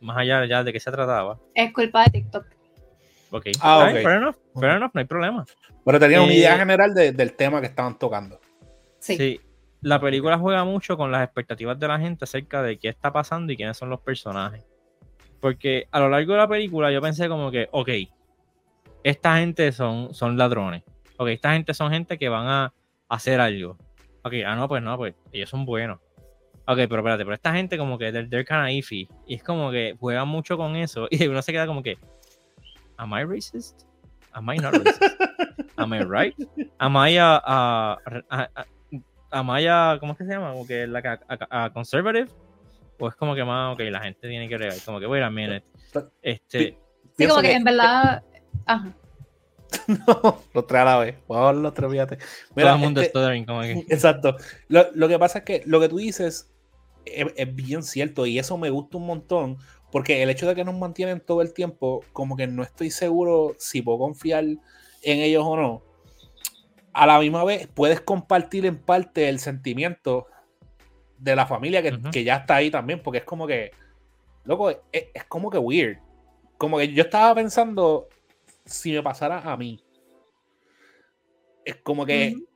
más 0.00 0.16
allá 0.16 0.44
ya 0.46 0.62
de 0.62 0.72
qué 0.72 0.80
se 0.80 0.90
trataba. 0.90 1.38
Es 1.54 1.72
culpa 1.72 2.04
de 2.04 2.10
TikTok. 2.10 2.59
Ok, 3.30 3.46
ah, 3.60 3.88
okay. 3.88 4.02
fair, 4.02 4.16
enough, 4.16 4.36
fair 4.58 4.76
enough, 4.76 4.90
no 4.92 4.98
hay 5.00 5.04
problema. 5.04 5.44
Pero 5.84 5.98
tenía 5.98 6.20
una 6.20 6.32
idea 6.32 6.56
eh, 6.56 6.58
general 6.58 6.94
del 6.94 7.32
tema 7.34 7.60
que 7.60 7.68
estaban 7.68 7.98
tocando. 7.98 8.40
Sí. 8.98 9.16
sí. 9.16 9.40
La 9.82 9.98
película 10.00 10.36
juega 10.36 10.64
mucho 10.64 10.96
con 10.96 11.10
las 11.10 11.24
expectativas 11.24 11.78
de 11.78 11.88
la 11.88 11.98
gente 11.98 12.24
acerca 12.24 12.62
de 12.62 12.78
qué 12.78 12.88
está 12.88 13.12
pasando 13.12 13.52
y 13.52 13.56
quiénes 13.56 13.76
son 13.76 13.88
los 13.88 14.00
personajes. 14.00 14.62
Porque 15.40 15.86
a 15.90 16.00
lo 16.00 16.10
largo 16.10 16.32
de 16.32 16.38
la 16.38 16.48
película 16.48 16.92
yo 16.92 17.00
pensé 17.00 17.28
como 17.28 17.50
que, 17.50 17.68
ok, 17.72 17.88
esta 19.02 19.38
gente 19.38 19.72
son, 19.72 20.12
son 20.12 20.36
ladrones. 20.36 20.82
Ok, 21.16 21.28
esta 21.28 21.52
gente 21.52 21.72
son 21.72 21.90
gente 21.90 22.18
que 22.18 22.28
van 22.28 22.46
a 22.46 22.74
hacer 23.08 23.40
algo. 23.40 23.78
Ok, 24.22 24.34
ah, 24.46 24.54
no, 24.54 24.68
pues 24.68 24.82
no, 24.82 24.96
pues 24.98 25.14
ellos 25.32 25.48
son 25.48 25.64
buenos. 25.64 25.98
Ok, 26.66 26.76
pero 26.76 26.98
espérate, 26.98 27.24
pero 27.24 27.34
esta 27.34 27.52
gente 27.54 27.78
como 27.78 27.98
que 27.98 28.12
they're, 28.12 28.28
they're 28.28 28.44
kind 28.44 28.64
of 28.64 28.70
iffy. 28.70 29.08
Y 29.26 29.34
es 29.34 29.42
como 29.42 29.70
que 29.70 29.96
juegan 29.98 30.28
mucho 30.28 30.56
con 30.58 30.76
eso. 30.76 31.08
Y 31.10 31.26
uno 31.26 31.40
se 31.40 31.52
queda 31.52 31.66
como 31.66 31.82
que, 31.82 31.98
¿Am 33.00 33.14
I 33.14 33.24
racist? 33.24 33.84
¿Am 34.32 34.50
I 34.50 34.58
not 34.58 34.74
racist? 34.74 35.02
¿Am 35.78 35.94
I 35.94 36.04
right? 36.04 36.36
¿Am 36.78 36.94
I 36.96 37.16
a, 37.16 37.40
a, 37.42 37.98
a, 38.28 38.66
am 39.30 39.48
I 39.48 39.66
a 39.66 39.96
¿cómo 39.98 40.12
es 40.12 40.18
que 40.18 40.24
se 40.26 40.32
llama? 40.32 40.52
Como 40.52 40.66
que 40.66 40.86
la 40.86 41.18
a, 41.50 41.70
conservative? 41.72 42.28
¿O 42.98 43.08
es 43.08 43.14
como 43.16 43.34
que 43.34 43.42
más, 43.42 43.72
ok, 43.72 43.80
la 43.90 44.00
gente 44.00 44.28
tiene 44.28 44.46
que 44.50 44.58
regar? 44.58 44.76
Como 44.84 45.00
que, 45.00 45.06
wait 45.06 45.22
a 45.22 45.30
minute. 45.30 45.64
Este, 46.20 46.76
sí, 47.16 47.26
como 47.26 47.40
que, 47.40 47.52
en 47.52 47.64
verdad... 47.64 48.22
Ajá. 48.66 48.92
no, 49.86 50.42
lo 50.52 50.64
trae 50.66 50.82
a 50.82 50.84
la 50.84 50.98
vez. 50.98 51.16
Por 51.26 51.54
lo 51.54 51.68
otro, 51.70 51.90
fíjate. 51.90 52.18
Todo 52.54 52.68
el 52.68 52.78
mundo 52.78 53.00
este, 53.00 53.46
como 53.46 53.62
que... 53.62 53.86
Exacto. 53.88 54.36
Lo, 54.68 54.88
lo, 54.92 55.08
que 55.08 55.18
pasa 55.18 55.38
es 55.38 55.44
que 55.44 55.62
lo 55.64 55.80
que 55.80 55.88
tú 55.88 55.96
dices 55.96 56.52
es, 57.04 57.54
bien 57.54 57.82
cierto 57.82 58.26
y 58.26 58.38
eso 58.38 58.56
me 58.58 58.70
gusta 58.70 58.98
un 58.98 59.06
montón 59.06 59.58
porque 59.90 60.22
el 60.22 60.30
hecho 60.30 60.46
de 60.46 60.54
que 60.54 60.64
nos 60.64 60.76
mantienen 60.76 61.20
todo 61.20 61.42
el 61.42 61.52
tiempo, 61.52 62.04
como 62.12 62.36
que 62.36 62.46
no 62.46 62.62
estoy 62.62 62.90
seguro 62.90 63.54
si 63.58 63.82
puedo 63.82 63.98
confiar 63.98 64.44
en 64.44 64.58
ellos 65.02 65.44
o 65.46 65.56
no. 65.56 65.82
a 66.92 67.06
la 67.06 67.18
misma 67.20 67.44
vez 67.44 67.68
puedes 67.68 68.00
compartir 68.00 68.66
en 68.66 68.76
parte 68.78 69.28
el 69.28 69.38
sentimiento 69.38 70.26
de 71.18 71.36
la 71.36 71.46
familia 71.46 71.82
que, 71.82 71.92
Ujú. 71.92 72.10
que 72.10 72.24
ya 72.24 72.36
está 72.36 72.56
ahí 72.56 72.70
también, 72.70 73.02
porque 73.02 73.18
es 73.18 73.24
como 73.24 73.46
que, 73.46 73.70
loco, 74.44 74.70
es, 74.70 74.80
es 75.14 75.24
como 75.24 75.50
que 75.50 75.58
weird. 75.58 75.98
Como 76.58 76.78
que 76.78 76.92
yo 76.92 77.04
estaba 77.04 77.34
pensando 77.34 78.08
si 78.64 78.92
me 78.92 79.02
pasara 79.02 79.38
a 79.40 79.56
mí. 79.56 79.82
Es 81.64 81.76
como 81.76 82.04
que 82.06 82.34
Ujú. 82.34 82.46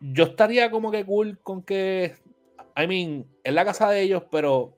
yo 0.00 0.24
estaría 0.24 0.70
como 0.70 0.90
que 0.90 1.04
cool 1.04 1.38
con 1.42 1.62
que, 1.62 2.16
I 2.76 2.86
mean, 2.86 3.26
es 3.44 3.54
la 3.54 3.64
casa 3.64 3.88
de 3.90 4.02
ellos, 4.02 4.24
pero 4.30 4.76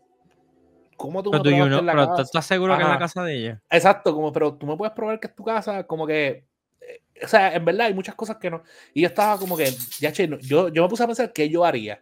¿cómo 0.97 1.23
tú 1.23 1.31
Pero, 1.31 1.45
me 1.45 1.51
you 1.51 1.57
probaste 1.57 1.71
know- 1.71 1.81
en 1.81 1.87
la 1.87 1.93
pero 1.93 2.05
¿tú 2.07 2.11
casa? 2.13 2.23
estás 2.23 2.47
seguro 2.47 2.75
que 2.77 2.83
es 2.83 2.87
la 2.89 2.95
Ajá. 2.95 2.99
casa 3.01 3.23
de 3.23 3.35
ella? 3.37 3.63
Exacto, 3.71 4.15
como, 4.15 4.33
pero 4.33 4.55
tú 4.55 4.67
me 4.67 4.77
puedes 4.77 4.95
probar 4.95 5.21
que 5.21 5.27
es 5.29 5.35
tu 5.35 5.45
casa, 5.45 5.85
como 5.87 6.07
que, 6.07 6.45
eh, 6.81 7.03
o 7.23 7.29
sea, 7.29 7.55
en 7.55 7.65
verdad 7.65 7.87
hay 7.87 7.95
muchas 7.95 8.15
cosas 8.15 8.37
que 8.39 8.51
no. 8.51 8.63
Y 8.95 9.03
yo 9.03 9.09
estaba 9.09 9.39
como 9.39 9.57
que, 9.57 9.71
ya 10.01 10.13
che, 10.13 10.27
no, 10.29 10.39
yo, 10.39 10.69
yo 10.69 10.83
me 10.83 10.89
puse 10.89 11.03
a 11.05 11.07
pensar 11.07 11.33
qué 11.33 11.49
yo 11.49 11.65
haría. 11.65 12.01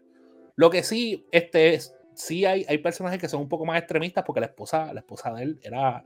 Lo 0.56 0.70
que 0.70 0.82
sí, 0.82 1.26
este, 1.32 1.74
es, 1.74 1.94
sí 2.14 2.44
hay, 2.44 2.64
hay 2.68 2.78
personajes 2.78 3.18
que 3.20 3.28
son 3.28 3.40
un 3.40 3.48
poco 3.48 3.64
más 3.66 3.78
extremistas 3.78 4.22
porque 4.24 4.40
la 4.40 4.46
esposa, 4.46 4.92
la 4.92 5.00
esposa 5.00 5.32
de 5.32 5.42
él 5.42 5.60
era, 5.62 6.04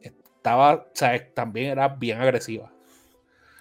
estaba, 0.00 0.74
o 0.74 0.86
sea, 0.94 1.32
también 1.34 1.70
era 1.72 1.88
bien 1.88 2.20
agresiva. 2.20 2.72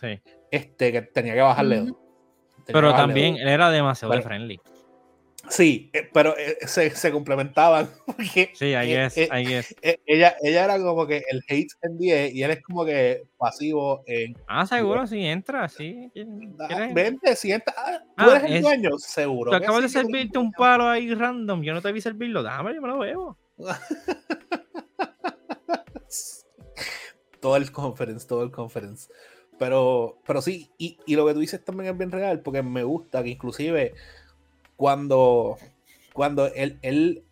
Sí. 0.01 0.21
Este, 0.51 0.91
que 0.91 1.01
tenía 1.01 1.33
que 1.33 1.41
bajarle. 1.41 1.81
Ujú. 1.81 1.87
dos. 1.89 1.97
Tenía 1.97 2.65
que 2.65 2.73
Pero 2.73 2.87
bajarle 2.91 3.07
también 3.13 3.33
dos. 3.33 3.41
él 3.41 3.47
era 3.49 3.69
demasiado 3.69 4.13
de 4.13 4.17
Bueno. 4.19 4.27
friendly. 4.29 4.61
Sí, 5.49 5.89
eh, 5.93 6.07
pero 6.13 6.37
eh, 6.37 6.57
se, 6.67 6.91
se 6.91 7.11
complementaban. 7.11 7.89
Porque 8.05 8.51
Sí, 8.53 8.73
eh, 8.73 8.83
I 8.83 8.87
guess. 9.45 9.75
eh, 9.81 9.99
ella, 10.05 10.35
ella 10.41 10.65
era 10.65 10.77
como 10.79 11.07
que 11.07 11.23
el 11.29 11.41
hate 11.47 11.71
en 11.81 11.97
10 11.97 12.33
y 12.35 12.43
él 12.43 12.51
es 12.51 12.61
como 12.61 12.85
que 12.85 13.23
pasivo 13.37 14.03
en 14.05 14.35
Ah, 14.47 14.65
seguro, 14.67 15.07
sí, 15.07 15.25
entra, 15.25 15.67
sí. 15.67 16.11
Ah. 16.59 16.89
Vente, 16.93 17.35
sienta. 17.35 17.73
ah, 17.75 17.99
¿Tú 17.99 18.05
Ah, 18.17 18.31
eres 18.37 18.43
el 18.43 18.53
es- 18.57 18.61
dueño? 18.61 18.89
Seguro. 18.99 19.51
Tú 19.51 19.57
acabas 19.57 19.81
de 19.81 19.89
servirte 19.89 20.37
un 20.37 20.51
palo 20.51 20.87
ahí 20.87 21.13
random. 21.13 21.63
Yo 21.63 21.73
no 21.73 21.81
te 21.81 21.91
vi 21.91 22.01
servirlo. 22.01 22.43
Dame, 22.43 22.75
yo 22.75 22.81
me 22.81 22.87
lo 22.87 22.99
bebo. 22.99 23.37
Todo 27.39 27.55
el 27.55 27.71
conference, 27.71 28.27
todo 28.27 28.43
el 28.43 28.51
conference. 28.51 29.09
Pero, 29.57 30.19
pero 30.25 30.41
sí, 30.41 30.71
y, 30.77 30.97
y 31.05 31.15
lo 31.15 31.25
que 31.25 31.33
tú 31.33 31.39
dices 31.39 31.63
también 31.63 31.91
es 31.91 31.97
bien 31.97 32.11
real, 32.11 32.41
porque 32.41 32.61
me 32.63 32.83
gusta 32.83 33.23
que 33.23 33.29
inclusive 33.29 33.93
cuando, 34.79 35.57
cuando 36.13 36.47
él, 36.53 36.79
él 36.81 37.25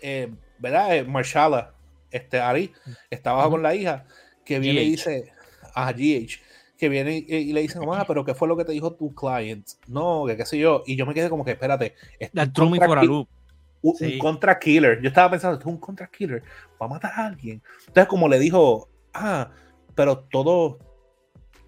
eh, 0.00 0.32
¿verdad? 0.58 0.96
Eh, 0.96 1.04
Marshala, 1.04 1.74
este 2.10 2.40
Ari, 2.40 2.72
estaba 3.10 3.50
con 3.50 3.62
la 3.62 3.74
hija, 3.74 4.06
que 4.46 4.58
viene 4.58 4.82
y 4.82 4.86
GH. 4.86 4.90
dice, 4.92 5.32
a 5.74 5.92
GH, 5.92 6.40
que 6.78 6.88
viene 6.88 7.18
y, 7.18 7.34
y 7.34 7.52
le 7.52 7.60
dice, 7.60 7.78
mamá, 7.78 8.06
pero 8.06 8.24
¿qué 8.24 8.32
fue 8.32 8.48
lo 8.48 8.56
que 8.56 8.64
te 8.64 8.72
dijo 8.72 8.94
tu 8.94 9.14
client? 9.14 9.68
No, 9.88 10.24
que 10.26 10.38
qué 10.38 10.46
sé 10.46 10.56
yo. 10.56 10.82
Y 10.86 10.96
yo 10.96 11.04
me 11.04 11.12
quedé 11.12 11.28
como 11.28 11.44
que, 11.44 11.50
espérate, 11.50 11.96
es 12.18 12.30
un 12.34 12.78
contra 12.78 13.02
un, 13.02 14.18
contra 14.18 14.58
killer. 14.58 15.02
Yo 15.02 15.08
estaba 15.08 15.32
pensando, 15.32 15.58
esto 15.58 15.68
es 15.68 15.74
un 15.74 15.80
contra 15.80 16.06
killer, 16.06 16.42
va 16.80 16.86
a 16.86 16.88
matar 16.88 17.12
a 17.14 17.26
alguien. 17.26 17.60
Entonces, 17.88 18.06
como 18.06 18.26
le 18.26 18.38
dijo, 18.38 18.88
ah, 19.12 19.50
pero 19.94 20.20
todo, 20.20 20.78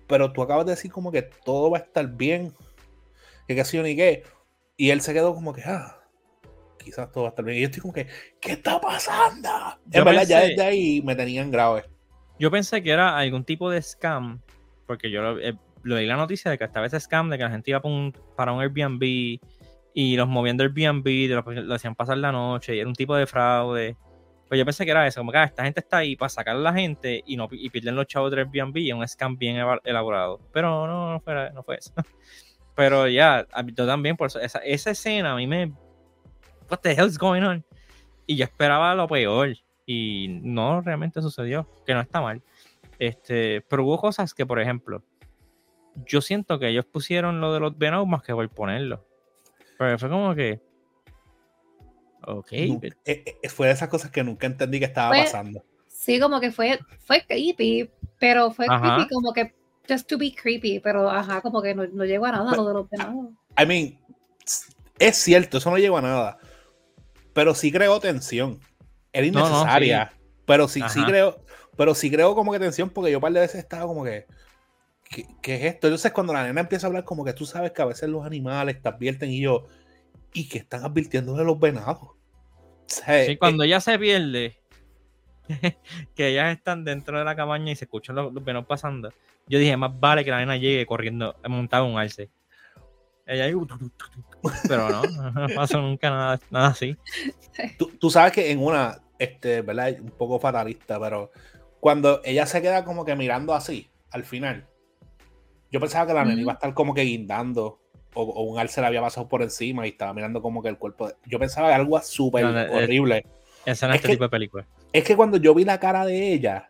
pero 0.07 0.33
tú 0.33 0.41
acabas 0.41 0.65
de 0.65 0.73
decir 0.73 0.91
como 0.91 1.13
que 1.13 1.21
todo 1.21 1.71
va 1.71 1.77
a 1.77 1.83
estar 1.83 2.07
bien, 2.07 2.55
que 3.47 3.55
qué 3.55 3.63
sé 3.67 3.77
yo 3.77 3.83
ni 3.83 3.95
qué. 3.95 4.25
Y 4.77 4.91
él 4.91 5.01
se 5.01 5.13
quedó 5.13 5.35
como 5.35 5.53
que, 5.53 5.63
ah, 5.65 5.99
quizás 6.79 7.11
todo 7.13 7.25
va 7.25 7.29
a 7.29 7.31
estar 7.31 7.45
bien. 7.45 7.59
Y 7.59 7.61
yo 7.63 7.67
estoy 7.67 7.81
como 7.83 7.95
que, 7.95 8.07
¿qué 8.41 8.53
está 8.53 8.81
pasando? 8.81 9.49
Yo 9.87 10.01
en 10.01 10.05
verdad, 10.05 10.27
ya 10.27 10.41
pensé- 10.41 10.49
desde 10.49 10.63
ahí 10.63 11.03
me 11.03 11.15
tenían 11.15 11.51
grave. 11.51 11.85
Yo 12.39 12.51
pensé 12.51 12.83
que 12.83 12.91
era 12.91 13.17
algún 13.17 13.45
tipo 13.45 13.71
de 13.71 13.81
scam, 13.81 14.41
porque 14.87 15.11
yo 15.11 15.23
lo, 15.23 15.39
eh, 15.39 15.55
lo 15.83 15.97
leí 15.97 16.07
la 16.07 16.17
noticia 16.17 16.51
de 16.51 16.59
que 16.59 16.65
estaba 16.65 16.87
ese 16.87 16.99
scam 16.99 17.29
de 17.31 17.39
que 17.39 17.45
la 17.45 17.51
gente 17.51 17.71
iba 17.71 17.81
para 17.81 17.95
un, 17.95 18.13
para 18.37 18.53
un 18.53 18.61
Airbnb 18.61 19.39
y 19.95 20.17
los 20.17 20.27
movían 20.29 20.57
del 20.57 20.73
Airbnb, 20.75 21.07
lo, 21.31 21.43
lo 21.63 21.75
hacían 21.75 21.95
pasar 21.95 22.19
la 22.19 22.33
noche 22.33 22.75
y 22.75 22.81
era 22.81 22.89
un 22.89 22.95
tipo 22.95 23.15
de 23.15 23.27
fraude. 23.27 23.97
Pues 24.49 24.59
yo 24.59 24.65
pensé 24.65 24.85
que 24.85 24.91
era 24.91 25.07
eso, 25.07 25.21
como 25.21 25.33
que 25.33 25.39
ah, 25.39 25.45
esta 25.45 25.65
gente 25.65 25.81
está 25.81 25.99
ahí 25.99 26.17
para 26.17 26.29
sacar 26.29 26.57
a 26.57 26.59
la 26.59 26.73
gente 26.75 27.23
y 27.27 27.37
no 27.37 27.49
y 27.53 27.71
pierden 27.71 27.95
los 27.95 28.07
chavos 28.07 28.31
del 28.31 28.41
Airbnb 28.41 28.77
y 28.79 28.91
es 28.91 28.95
un 28.95 29.07
scam 29.07 29.37
bien 29.39 29.57
elaborado. 29.85 30.41
Pero 30.53 30.87
no, 30.87 31.13
no 31.13 31.21
fue, 31.21 31.51
no 31.53 31.63
fue 31.63 31.77
eso. 31.77 31.93
Pero 32.75 33.07
ya, 33.09 33.47
a 33.53 33.63
mí- 33.63 33.73
yo 33.77 33.87
también, 33.87 34.17
por 34.17 34.29
eso, 34.29 34.41
esa, 34.41 34.59
esa 34.61 34.91
escena 34.91 35.33
a 35.33 35.37
mí 35.37 35.47
me. 35.47 35.73
What 36.71 36.79
the 36.83 36.93
hell 36.93 37.07
is 37.07 37.19
going 37.19 37.43
on? 37.43 37.65
Y 38.27 38.37
yo 38.37 38.45
esperaba 38.45 38.95
lo 38.95 39.07
peor. 39.09 39.55
Y 39.85 40.29
no 40.43 40.81
realmente 40.81 41.21
sucedió, 41.21 41.69
que 41.85 41.93
no 41.93 42.01
está 42.01 42.21
mal. 42.21 42.41
Este, 42.99 43.61
pero 43.63 43.85
hubo 43.85 43.99
cosas 43.99 44.33
que, 44.33 44.47
por 44.47 44.61
ejemplo, 44.61 45.03
yo 46.07 46.21
siento 46.21 46.59
que 46.59 46.69
ellos 46.69 46.85
pusieron 46.87 47.41
lo 47.41 47.53
de 47.53 47.61
los 47.61 47.77
Venom 47.77 48.09
más 48.09 48.23
que 48.23 48.33
por 48.33 48.49
ponerlo. 48.49 49.05
Pero 49.79 49.99
fue 49.99 50.09
como 50.09 50.35
que. 50.35 50.61
Ok. 52.25 52.53
Eh, 52.53 52.95
eh, 53.05 53.49
fue 53.49 53.67
de 53.67 53.73
esas 53.73 53.89
cosas 53.89 54.11
que 54.11 54.23
nunca 54.23 54.47
entendí 54.47 54.79
que 54.79 54.85
estaba 54.85 55.09
Fue- 55.15 55.25
pasando. 55.25 55.65
Sí, 55.89 56.19
como 56.21 56.41
que 56.41 56.51
fue, 56.53 56.79
fue 57.01 57.25
creepy, 57.27 57.91
pero 58.19 58.51
fue 58.51 58.67
Ajá. 58.69 58.97
creepy 58.97 59.13
como 59.13 59.33
que 59.33 59.55
just 59.89 60.09
to 60.09 60.19
be 60.19 60.35
creepy, 60.35 60.81
pero 60.81 61.11
ajá, 61.11 61.41
como 61.41 61.63
que 61.63 61.75
no, 61.75 61.87
no 61.87 62.05
llegó 62.05 62.27
a 62.27 62.33
nada 62.33 62.57
lo 62.57 62.67
de 62.67 62.75
los 62.75 62.91
venados. 62.91 63.31
I 63.59 63.67
mean, 63.67 63.99
es 64.99 65.17
cierto, 65.17 65.59
eso 65.59 65.71
no 65.71 65.79
llegó 65.79 65.99
a 65.99 66.03
nada. 66.03 66.39
Pero 67.33 67.55
sí 67.55 67.73
creó 67.73 67.99
tensión. 68.01 68.61
Era 69.13 69.27
No, 69.29 69.41
no, 69.41 69.47
innecesaria. 69.47 70.13
Pero 70.47 70.69
sí, 70.69 70.83
sí 70.89 71.03
creo, 71.05 71.43
pero 71.77 71.95
sí 71.95 72.11
creo 72.11 72.35
como 72.35 72.53
que 72.53 72.59
tensión, 72.59 72.91
porque 72.91 73.11
yo 73.11 73.19
un 73.19 73.23
par 73.23 73.33
de 73.33 73.41
veces 73.41 73.61
estaba 73.61 73.87
como 73.87 74.05
que. 74.05 74.27
¿qué, 75.09 75.27
qué 75.41 75.55
es 75.57 75.75
esto? 75.75 75.87
Entonces, 75.89 76.13
cuando 76.13 76.33
la 76.33 76.45
nena 76.45 76.61
empieza 76.61 76.87
a 76.87 76.89
hablar, 76.89 77.05
como 77.05 77.25
que 77.25 77.33
tú 77.33 77.47
sabes 77.47 77.73
que 77.73 77.83
a 77.83 77.87
veces 77.87 78.09
los 78.09 78.25
animales 78.25 78.81
te 78.81 78.89
advierten 78.89 79.31
y 79.31 79.41
yo. 79.41 79.67
¿Y 80.35 80.49
que 80.49 80.59
están 80.59 80.85
advirtiendo 80.85 81.35
de 81.35 81.45
los 81.45 81.61
venados? 81.61 82.03
O 82.03 82.17
sea, 82.87 83.25
Sí, 83.25 83.33
eh, 83.33 83.39
cuando 83.39 83.65
ya 83.65 83.81
se 83.81 83.99
pierde, 83.99 84.62
que 86.15 86.29
ellas 86.29 86.57
están 86.57 86.85
dentro 86.85 87.19
de 87.19 87.25
la 87.25 87.35
cabaña 87.37 87.73
y 87.73 87.77
se 87.77 87.85
escuchan 87.85 88.17
los, 88.17 88.33
los 88.33 88.45
Venom 88.45 88.65
pasando, 88.65 89.13
yo 89.47 89.59
dije, 89.59 89.77
más 89.77 89.99
vale 89.99 90.25
que 90.25 90.31
la 90.31 90.39
nena 90.39 90.57
llegue 90.57 90.87
corriendo, 90.87 91.35
montada 91.49 91.85
en 91.85 91.93
un 91.93 91.99
alce. 91.99 92.31
Ella 93.27 93.45
ahí, 93.45 93.53
pero 94.69 94.89
no, 94.91 95.31
no 95.31 95.47
pasó 95.55 95.81
nunca 95.81 96.11
nada, 96.11 96.41
nada 96.51 96.69
así. 96.69 96.97
tú, 97.79 97.91
tú 97.99 98.11
sabes 98.11 98.33
que 98.33 98.51
en 98.51 98.59
una, 98.63 98.99
este, 99.19 99.63
¿verdad? 99.63 99.95
Un 100.01 100.11
poco 100.11 100.39
fatalista, 100.41 100.99
pero 101.01 101.31
cuando 101.81 102.21
ella 102.25 102.47
se 102.47 102.61
queda 102.63 102.85
como 102.85 103.05
que 103.05 103.15
mirando 103.17 103.55
así, 103.55 103.89
al 104.11 104.25
final, 104.25 104.67
yo 105.71 105.81
pensaba 105.81 106.07
que 106.07 106.15
la 106.15 106.25
nena 106.25 106.41
iba 106.41 106.53
a 106.53 106.55
estar 106.55 106.75
como 106.75 106.95
que 106.95 107.03
guindando, 107.03 107.81
o, 108.15 108.23
o 108.23 108.43
un 108.43 108.59
alce 108.59 108.81
le 108.81 108.89
había 108.89 109.01
pasado 109.01 109.29
por 109.29 109.41
encima 109.43 109.87
y 109.87 109.91
estaba 109.91 110.13
mirando 110.13 110.43
como 110.43 110.63
que 110.63 110.69
el 110.69 110.77
cuerpo. 110.77 111.09
de- 111.09 111.15
Yo 111.27 111.39
pensaba 111.39 111.69
que 111.69 111.75
algo 111.75 111.99
súper 112.03 112.45
No, 112.45 112.53
no, 112.53 112.73
horrible. 112.75 113.25
Ese 113.65 113.87
no 113.87 113.93
Es 113.95 114.01
es 114.01 114.01
este 114.01 114.09
que- 114.09 114.15
tipo 114.15 114.25
de 114.25 114.31
película. 114.31 114.67
Es 114.93 115.05
que 115.05 115.17
cuando 115.17 115.37
yo 115.39 115.55
vi 115.55 115.65
la 115.65 115.81
cara 115.81 116.05
de 116.05 116.33
ella, 116.33 116.69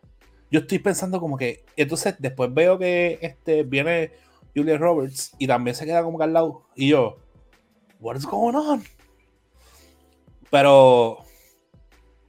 yo 0.49 0.61
estoy 0.61 0.79
pensando 0.79 1.19
como 1.19 1.37
que. 1.37 1.65
Entonces, 1.75 2.15
después 2.19 2.53
veo 2.53 2.77
que 2.77 3.19
este, 3.21 3.63
viene 3.63 4.11
Julia 4.55 4.77
Roberts 4.77 5.33
y 5.39 5.47
también 5.47 5.75
se 5.75 5.85
queda 5.85 6.03
como 6.03 6.17
que 6.17 6.23
al 6.23 6.33
lado. 6.33 6.65
Y 6.75 6.89
yo, 6.89 7.17
what 7.99 8.15
is 8.15 8.25
going 8.25 8.55
on? 8.55 8.83
Pero, 10.49 11.17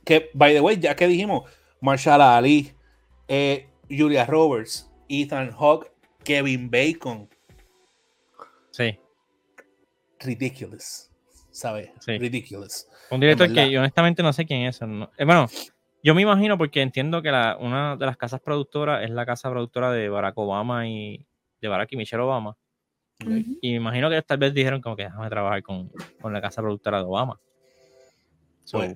que, 0.04 0.30
by 0.34 0.54
the 0.54 0.60
way, 0.60 0.78
ya 0.78 0.96
que 0.96 1.06
dijimos, 1.06 1.50
Marshall 1.80 2.22
Ali, 2.22 2.72
eh, 3.28 3.68
Julia 3.90 4.24
Roberts, 4.24 4.90
Ethan 5.08 5.50
Hawke, 5.52 5.92
Kevin 6.24 6.70
Bacon, 6.70 7.28
Sí, 8.70 8.98
ridiculous. 10.18 11.08
¿Sabes? 11.52 11.90
Sí. 12.00 12.18
Ridiculous. 12.18 12.88
un 13.10 13.20
director 13.20 13.52
que 13.52 13.70
yo 13.70 13.78
honestamente 13.78 14.20
no 14.24 14.32
sé 14.32 14.44
quién 14.44 14.62
es. 14.62 14.80
no- 14.82 15.08
eh, 15.16 15.24
bueno, 15.24 15.46
yo 16.04 16.14
me 16.14 16.20
imagino 16.20 16.58
porque 16.58 16.82
entiendo 16.82 17.22
que 17.22 17.30
la, 17.30 17.56
una 17.58 17.96
de 17.96 18.04
las 18.04 18.18
casas 18.18 18.38
productoras 18.42 19.02
es 19.04 19.10
la 19.10 19.24
casa 19.24 19.50
productora 19.50 19.90
de 19.90 20.10
Barack 20.10 20.36
Obama 20.36 20.86
y 20.86 21.26
de 21.62 21.68
Barack 21.68 21.92
y 21.92 21.96
Michelle 21.96 22.22
Obama. 22.22 22.58
Y 23.18 23.70
me 23.70 23.76
imagino 23.76 24.10
que 24.10 24.20
tal 24.20 24.36
vez 24.36 24.52
dijeron 24.52 24.82
como 24.82 24.96
que 24.96 25.04
déjame 25.04 25.30
trabajar 25.30 25.62
con, 25.62 25.90
con 26.20 26.34
la 26.34 26.42
casa 26.42 26.60
productora 26.60 26.98
de 26.98 27.04
Obama. 27.04 27.40
So, 28.64 28.78
Pues, 28.78 28.94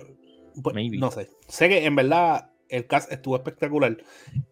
pues, 0.63 0.75
maybe. 0.75 0.99
no 0.99 1.11
sé. 1.11 1.31
Sé 1.47 1.71
que 1.71 1.87
en 1.87 1.97
verdad 1.97 2.51
el 2.69 2.87
cast 2.87 3.11
estuvo 3.11 3.37
espectacular. 3.37 3.97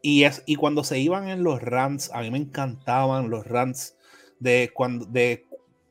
Y, 0.00 0.22
es, 0.22 0.42
y 0.46 0.54
cuando 0.54 0.82
se 0.82 0.98
iban 0.98 1.28
en 1.28 1.44
los 1.44 1.60
rants, 1.60 2.10
a 2.14 2.22
mí 2.22 2.30
me 2.30 2.38
encantaban 2.38 3.28
los 3.28 3.46
rants 3.46 3.98
de 4.38 4.70
cuando, 4.72 5.04
de 5.04 5.44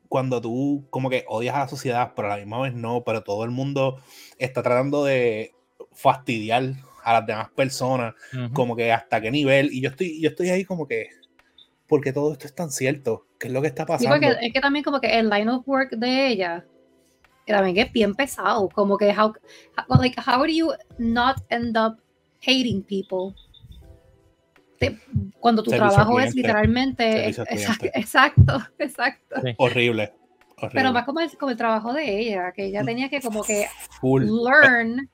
cuando 0.09 0.41
tú 0.41 0.87
como 0.89 1.11
que 1.11 1.25
odias 1.27 1.53
a 1.53 1.59
la 1.59 1.67
sociedad, 1.67 2.13
pero 2.15 2.27
a 2.27 2.31
la 2.31 2.37
misma 2.37 2.61
vez 2.61 2.73
no, 2.73 3.03
pero 3.03 3.21
todo 3.21 3.43
el 3.43 3.51
mundo 3.51 4.01
está 4.39 4.63
tratando 4.63 5.03
de 5.05 5.53
fastidiar 5.95 6.63
a 7.03 7.13
las 7.13 7.25
demás 7.25 7.49
personas, 7.51 8.13
ujú. 8.33 8.53
como 8.53 8.75
que 8.75 8.91
hasta 8.91 9.19
qué 9.21 9.31
nivel. 9.31 9.69
Y 9.71 9.81
yo 9.81 9.89
estoy, 9.89 10.21
yo 10.21 10.29
estoy 10.29 10.49
ahí 10.49 10.63
como 10.65 10.87
que, 10.87 11.07
porque 11.87 12.11
todo 12.13 12.33
esto 12.33 12.47
es 12.47 12.53
tan 12.55 12.69
cierto? 12.71 13.25
¿Qué 13.39 13.47
es 13.47 13.53
lo 13.53 13.61
que 13.61 13.67
está 13.67 13.83
Sí, 13.83 13.87
pasando? 13.87 14.09
porque 14.27 14.45
es 14.47 14.53
que 14.53 14.59
también 14.59 14.83
como 14.83 14.99
que 14.99 15.19
el 15.19 15.29
line 15.29 15.49
of 15.49 15.67
work 15.67 15.91
de 15.91 16.27
ella 16.27 16.65
que 17.45 17.53
también 17.53 17.77
es 17.77 17.91
bien 17.93 18.15
pesado, 18.15 18.67
como 18.69 18.97
que 18.97 19.09
how, 19.11 19.31
how- 19.87 19.99
like 19.99 20.19
how 20.19 20.39
do 20.39 20.47
you 20.47 20.71
not 20.97 21.37
end 21.49 21.77
up 21.77 21.97
hating 22.41 22.81
people? 22.81 23.35
te- 24.79 24.97
cuando 25.39 25.61
tu 25.63 25.69
Servicio 25.69 25.91
trabajo 25.91 26.19
es 26.19 26.31
cliente. 26.31 26.47
literalmente. 26.47 27.03
Al 27.05 27.29
Exacto, 27.29 27.77
cliente. 27.77 27.99
exacto, 27.99 28.63
exacto. 28.79 29.35
Sí. 29.43 29.53
Horrible. 29.57 30.13
horrible. 30.57 30.71
Pero 30.73 30.91
más 30.91 31.05
como 31.05 31.19
el, 31.19 31.37
como 31.37 31.51
el 31.51 31.57
trabajo 31.57 31.93
de 31.93 32.19
ella, 32.19 32.51
que 32.51 32.65
ella 32.65 32.83
tenía 32.83 33.09
que 33.09 33.21
como 33.21 33.43
que 33.43 33.67
Full. 34.01 34.23
learn 34.25 35.07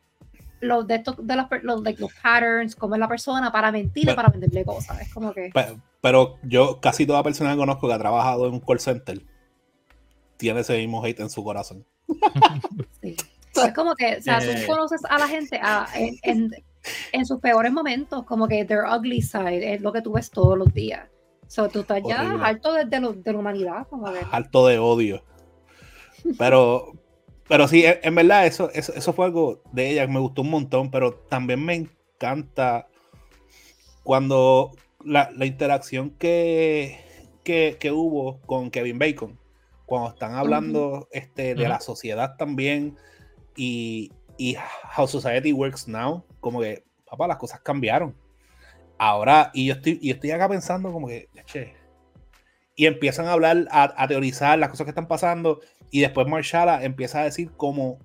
los 0.61 0.87
de 0.87 0.95
estos 0.95 1.15
de 1.25 1.35
los, 1.35 1.45
per- 1.47 1.63
los, 1.63 1.81
like, 1.83 1.99
los 1.99 2.11
patterns, 2.21 2.75
cómo 2.75 2.95
es 2.95 2.99
la 2.99 3.07
persona 3.07 3.51
para 3.51 3.71
mentirle, 3.71 4.11
Pero- 4.11 4.15
para 4.15 4.29
venderle 4.29 4.63
cosas. 4.65 5.01
Es 5.01 5.13
como 5.13 5.33
que. 5.33 5.49
Pe- 5.53 5.77
Pero 6.01 6.37
yo, 6.43 6.79
casi 6.79 7.05
toda 7.05 7.21
persona 7.23 7.51
que 7.51 7.57
conozco 7.57 7.87
que 7.87 7.93
ha 7.93 7.99
trabajado 7.99 8.47
en 8.47 8.53
un 8.53 8.59
call 8.61 8.79
center 8.79 9.21
tiene 10.37 10.61
ese 10.61 10.77
mismo 10.77 11.03
hate 11.03 11.19
en 11.19 11.29
su 11.29 11.43
corazón. 11.43 11.85
Sí. 13.01 13.15
Es 13.53 13.73
como 13.73 13.95
que, 13.95 14.15
o 14.17 14.21
sea, 14.21 14.39
Eh. 14.39 14.61
tú 14.65 14.71
conoces 14.71 15.01
a 15.09 15.19
la 15.19 15.27
gente 15.27 15.59
a- 15.61 15.87
en, 15.93 16.15
en- 16.23 16.51
en 17.11 17.25
sus 17.25 17.39
peores 17.39 17.71
momentos, 17.71 18.23
como 18.25 18.47
que 18.47 18.65
their 18.65 18.83
ugly 18.85 19.21
side 19.21 19.73
es 19.75 19.81
lo 19.81 19.91
que 19.93 20.01
tú 20.01 20.13
ves 20.13 20.31
todos 20.31 20.57
los 20.57 20.73
días. 20.73 21.07
So, 21.47 21.67
tú 21.69 21.81
estás 21.81 22.01
ya 22.07 22.21
Horrible. 22.21 22.45
harto 22.45 22.73
de, 22.73 22.85
de 22.85 22.99
lo- 23.01 23.13
de 23.13 23.31
la 23.33 23.37
humanidad, 23.39 23.87
como 23.89 24.11
que. 24.11 24.19
Harto 24.31 24.65
de 24.67 24.79
odio. 24.79 25.23
Pero, 26.37 26.93
pero 27.51 27.67
sí, 27.67 27.83
en, 27.83 27.99
en 28.01 28.15
verdad, 28.15 28.45
eso, 28.45 28.71
eso, 28.71 28.93
eso 28.95 29.11
fue 29.11 29.25
algo 29.25 29.61
de 29.73 29.89
ella 29.89 30.07
que 30.07 30.13
me 30.13 30.21
gustó 30.21 30.41
un 30.41 30.51
montón, 30.51 30.89
pero 30.89 31.15
también 31.15 31.65
me 31.65 31.75
encanta 31.75 32.87
cuando 34.03 34.71
la, 35.03 35.31
la 35.35 35.45
interacción 35.45 36.11
que, 36.11 36.97
que, 37.43 37.75
que 37.77 37.91
hubo 37.91 38.39
con 38.43 38.71
Kevin 38.71 38.99
Bacon, 38.99 39.37
cuando 39.85 40.11
están 40.11 40.35
hablando 40.35 41.09
este, 41.11 41.53
de 41.53 41.63
Ujú. 41.63 41.67
la 41.67 41.81
sociedad 41.81 42.37
también 42.37 42.95
y, 43.57 44.13
y 44.37 44.55
how 44.97 45.05
society 45.05 45.51
works 45.51 45.89
now, 45.89 46.23
como 46.39 46.61
que, 46.61 46.85
papá, 47.05 47.27
las 47.27 47.35
cosas 47.35 47.59
cambiaron. 47.59 48.15
Ahora, 48.97 49.51
y 49.53 49.65
yo 49.65 49.73
estoy, 49.73 49.99
y 50.01 50.11
estoy 50.11 50.31
acá 50.31 50.47
pensando 50.47 50.93
como 50.93 51.09
que, 51.09 51.27
che, 51.43 51.73
y 52.77 52.85
empiezan 52.85 53.25
a 53.25 53.33
hablar, 53.33 53.67
a, 53.71 53.93
a 54.01 54.07
teorizar 54.07 54.57
las 54.57 54.69
cosas 54.69 54.85
que 54.85 54.91
están 54.91 55.09
pasando, 55.09 55.59
y 55.91 55.99
después 55.99 56.25
Marshala 56.27 56.83
empieza 56.83 57.19
a 57.19 57.25
decir 57.25 57.51
cómo, 57.57 57.99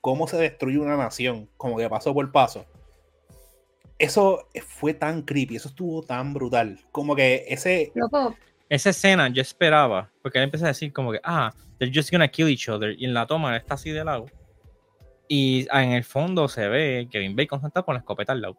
cómo 0.00 0.26
se 0.26 0.38
destruye 0.38 0.78
una 0.78 0.96
nación, 0.96 1.48
como 1.56 1.76
que 1.76 1.88
paso 1.88 2.12
por 2.14 2.32
paso. 2.32 2.64
Eso 3.98 4.48
fue 4.66 4.94
tan 4.94 5.22
creepy, 5.22 5.56
eso 5.56 5.68
estuvo 5.68 6.02
tan 6.02 6.34
brutal, 6.34 6.80
como 6.90 7.14
que 7.14 7.44
ese, 7.48 7.92
Loco, 7.94 8.34
Esa 8.68 8.90
escena 8.90 9.28
yo 9.28 9.40
esperaba, 9.40 10.10
porque 10.22 10.38
él 10.38 10.44
empieza 10.44 10.66
a 10.66 10.68
decir 10.68 10.92
como 10.92 11.12
que, 11.12 11.20
ah, 11.22 11.54
they're 11.78 11.94
just 11.94 12.10
gonna 12.10 12.28
kill 12.28 12.48
each 12.48 12.68
other. 12.68 12.94
Y 12.98 13.04
en 13.04 13.14
la 13.14 13.26
toma 13.26 13.50
él 13.50 13.60
está 13.60 13.74
así 13.74 13.90
de 13.90 14.04
lado. 14.04 14.26
Y 15.28 15.66
ah, 15.70 15.82
en 15.82 15.92
el 15.92 16.04
fondo 16.04 16.48
se 16.48 16.68
ve 16.68 17.08
Kevin 17.10 17.36
Bacon 17.36 17.60
sentado 17.60 17.84
con 17.84 17.94
la 17.94 18.00
escopeta 18.00 18.32
al 18.32 18.42
lado. 18.42 18.56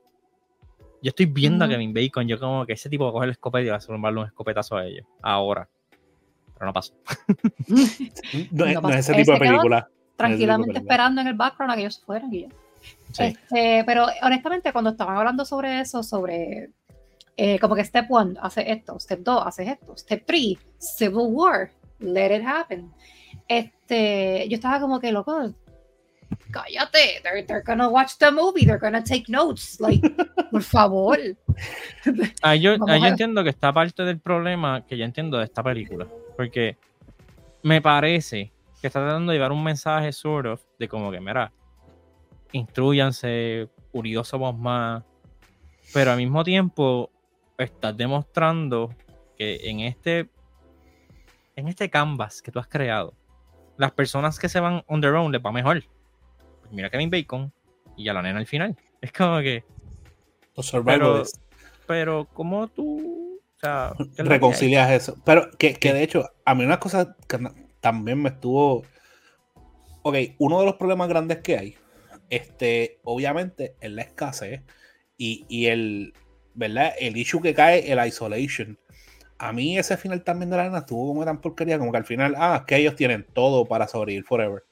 Yo 1.01 1.09
estoy 1.09 1.27
viendo 1.27 1.65
a. 1.65 1.69
Kevin 1.69 1.93
Bacon, 1.93 2.27
yo 2.27 2.39
como 2.39 2.65
que 2.65 2.73
ese 2.73 2.89
tipo 2.89 3.05
va 3.05 3.11
a 3.11 3.13
coger 3.13 3.27
la 3.27 3.33
escopeta 3.33 3.65
y 3.65 3.69
va 3.69 3.77
a 3.77 3.81
zumbarle 3.81 4.21
un 4.21 4.25
escopetazo 4.27 4.77
a 4.77 4.85
ellos. 4.85 5.05
Ahora. 5.21 5.69
Pero 6.57 6.65
no 6.67 6.73
pasó. 6.73 6.93
no, 7.67 7.75
es- 7.77 8.51
No 8.51 8.65
no 8.73 8.81
pasa- 8.81 8.99
es 8.99 9.09
ese 9.09 9.13
tipo 9.15 9.33
de 9.33 9.39
película. 9.39 9.89
tranquilamente 10.15 10.73
película. 10.73 10.79
esperando 10.93 11.21
en 11.21 11.27
el 11.27 11.33
background 11.35 11.71
a 11.71 11.75
que 11.75 11.81
ellos 11.81 11.95
se 11.95 12.01
fueran 12.05 12.33
y 12.33 12.41
ya. 12.41 12.47
Sí. 13.11 13.23
Este, 13.23 13.83
pero 13.85 14.07
honestamente, 14.23 14.71
cuando 14.71 14.91
estaban 14.91 15.17
hablando 15.17 15.45
sobre 15.45 15.79
eso, 15.79 16.03
sobre 16.03 16.69
eh, 17.35 17.59
como 17.59 17.75
que 17.75 17.83
step 17.83 18.05
one 18.09 18.35
hace 18.41 18.71
esto, 18.71 18.99
step 18.99 19.19
2 19.21 19.43
hace 19.45 19.63
esto, 19.69 19.95
step 19.97 20.23
3, 20.25 20.57
civil 20.77 21.27
war, 21.29 21.71
let 21.99 22.35
it 22.35 22.43
happen. 22.45 22.91
Este, 23.47 24.47
yo 24.49 24.55
estaba 24.55 24.79
como 24.79 24.99
que 24.99 25.11
loco, 25.11 25.53
cállate, 26.51 27.21
they're, 27.23 27.43
they're 27.45 27.63
gonna 27.65 27.87
watch 27.87 28.13
the 28.17 28.31
movie, 28.31 28.65
they're 28.65 28.79
gonna 28.79 29.03
take 29.03 29.25
notes, 29.29 29.79
like, 29.79 30.01
por 30.51 30.63
favor. 30.63 31.17
Ah, 32.41 32.55
yo, 32.55 32.75
ah, 32.87 32.97
yo 32.97 33.05
entiendo 33.05 33.43
que 33.43 33.49
está 33.51 33.71
parte 33.71 34.03
del 34.03 34.19
problema 34.19 34.85
que 34.85 34.97
yo 34.97 35.05
entiendo 35.05 35.37
de 35.37 35.45
esta 35.45 35.61
película. 35.63 36.07
Porque 36.37 36.77
me 37.63 37.81
parece 37.81 38.53
que 38.79 38.87
está 38.87 39.01
tratando 39.01 39.31
de 39.31 39.37
llevar 39.37 39.51
un 39.51 39.63
mensaje 39.63 40.13
sort 40.13 40.47
of 40.47 40.61
de 40.79 40.87
como 40.87 41.11
que, 41.11 41.19
mira, 41.19 41.51
instruyanse, 42.53 43.67
unidos 43.91 44.29
somos 44.29 44.57
más. 44.57 45.03
Pero 45.93 46.11
al 46.11 46.17
mismo 46.17 46.43
tiempo 46.43 47.11
estás 47.57 47.97
demostrando 47.97 48.93
que 49.35 49.69
en 49.69 49.81
este 49.81 50.29
en 51.55 51.67
este 51.67 51.89
canvas 51.89 52.41
que 52.41 52.51
tú 52.51 52.59
has 52.59 52.67
creado, 52.67 53.15
las 53.77 53.91
personas 53.91 54.37
que 54.37 54.47
se 54.47 54.59
van 54.59 54.83
on 54.87 55.01
their 55.01 55.15
own 55.15 55.31
les 55.31 55.41
va 55.41 55.51
mejor. 55.51 55.83
Pues 56.61 56.71
mira 56.71 56.89
Kevin 56.89 57.09
Bacon 57.09 57.51
y 57.97 58.07
a 58.09 58.13
la 58.13 58.21
nena 58.21 58.39
al 58.39 58.45
final. 58.45 58.77
Es 59.01 59.11
como 59.11 59.39
que, 59.39 59.63
Los 60.55 60.67
survivors 60.67 61.33
pero 61.87 62.27
como 62.33 62.67
tú, 62.67 63.16
o 63.57 63.59
sea, 63.59 63.93
¿qué 63.97 64.03
es 64.03 64.09
lo 64.09 64.15
que 64.15 64.21
hay? 64.21 64.27
reconcilias 64.29 64.91
eso. 64.91 65.17
Pero 65.25 65.49
que, 65.57 65.73
que 65.75 65.93
de 65.93 66.03
hecho, 66.03 66.29
a 66.45 66.55
mí 66.55 66.63
una 66.63 66.79
cosa 66.79 67.15
que 67.27 67.39
también 67.79 68.21
me 68.21 68.29
estuvo. 68.29 68.83
Ok, 70.03 70.15
uno 70.37 70.59
de 70.59 70.65
los 70.65 70.75
problemas 70.75 71.09
grandes 71.09 71.39
que 71.39 71.57
hay, 71.57 71.75
este, 72.29 72.99
obviamente, 73.03 73.75
es 73.81 73.91
la 73.91 74.03
escasez 74.03 74.61
y, 75.17 75.45
y 75.49 75.65
el, 75.65 76.13
¿verdad? 76.53 76.93
El 76.99 77.17
issue 77.17 77.41
que 77.41 77.53
cae, 77.53 77.91
el 77.91 78.05
isolation. 78.07 78.79
A 79.39 79.51
mí 79.51 79.77
ese 79.77 79.97
final 79.97 80.23
también 80.23 80.49
de 80.49 80.57
la 80.57 80.63
nena 80.63 80.79
estuvo 80.79 81.07
como 81.07 81.25
tan 81.25 81.41
porquería, 81.41 81.77
como 81.77 81.91
que 81.91 81.97
al 81.97 82.05
final, 82.05 82.35
ah, 82.37 82.63
que 82.65 82.77
ellos 82.77 82.95
tienen 82.95 83.25
todo 83.33 83.65
para 83.65 83.87
sobrevivir 83.87 84.23
forever. 84.23 84.63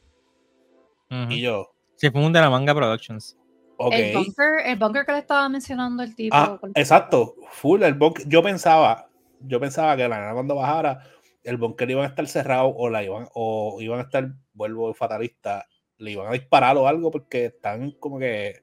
Y 1.30 1.41
yo, 1.41 1.76
Sí, 1.98 2.10
fue 2.10 2.26
un 2.26 2.34
de 2.34 2.41
la 2.41 2.50
manga 2.50 2.74
Productions. 2.74 3.38
El, 3.78 4.14
bunker, 4.14 4.66
el 4.66 4.78
bunker 4.78 5.06
que 5.06 5.12
le 5.12 5.18
estaba 5.20 5.50
mencionando 5.50 6.04
el 6.04 6.16
tipo. 6.16 6.36
Ah, 6.36 6.60
exacto, 6.76 7.36
full 7.52 7.84
el 7.84 7.94
bunker. 7.94 8.28
Yo 8.28 8.42
pensaba, 8.42 9.10
yo 9.42 9.60
pensaba 9.60 9.98
que 9.98 10.08
la 10.08 10.20
nena 10.20 10.34
cuando 10.34 10.56
bajara, 10.56 11.04
el 11.44 11.58
bunker 11.58 11.90
iba 11.92 12.04
a 12.04 12.08
estar 12.08 12.28
cerrado 12.28 12.70
o 12.70 12.90
la 12.90 13.04
iban, 13.04 13.28
o 13.34 13.78
iban 13.82 14.00
a 14.00 14.04
estar, 14.04 14.32
vuelvo 14.54 14.94
fatalista, 14.94 15.68
le 15.98 16.12
iban 16.12 16.28
a 16.28 16.32
disparar 16.32 16.78
o 16.78 16.88
algo 16.88 17.12
porque 17.12 17.46
están 17.46 17.92
como 17.92 18.20
que 18.20 18.62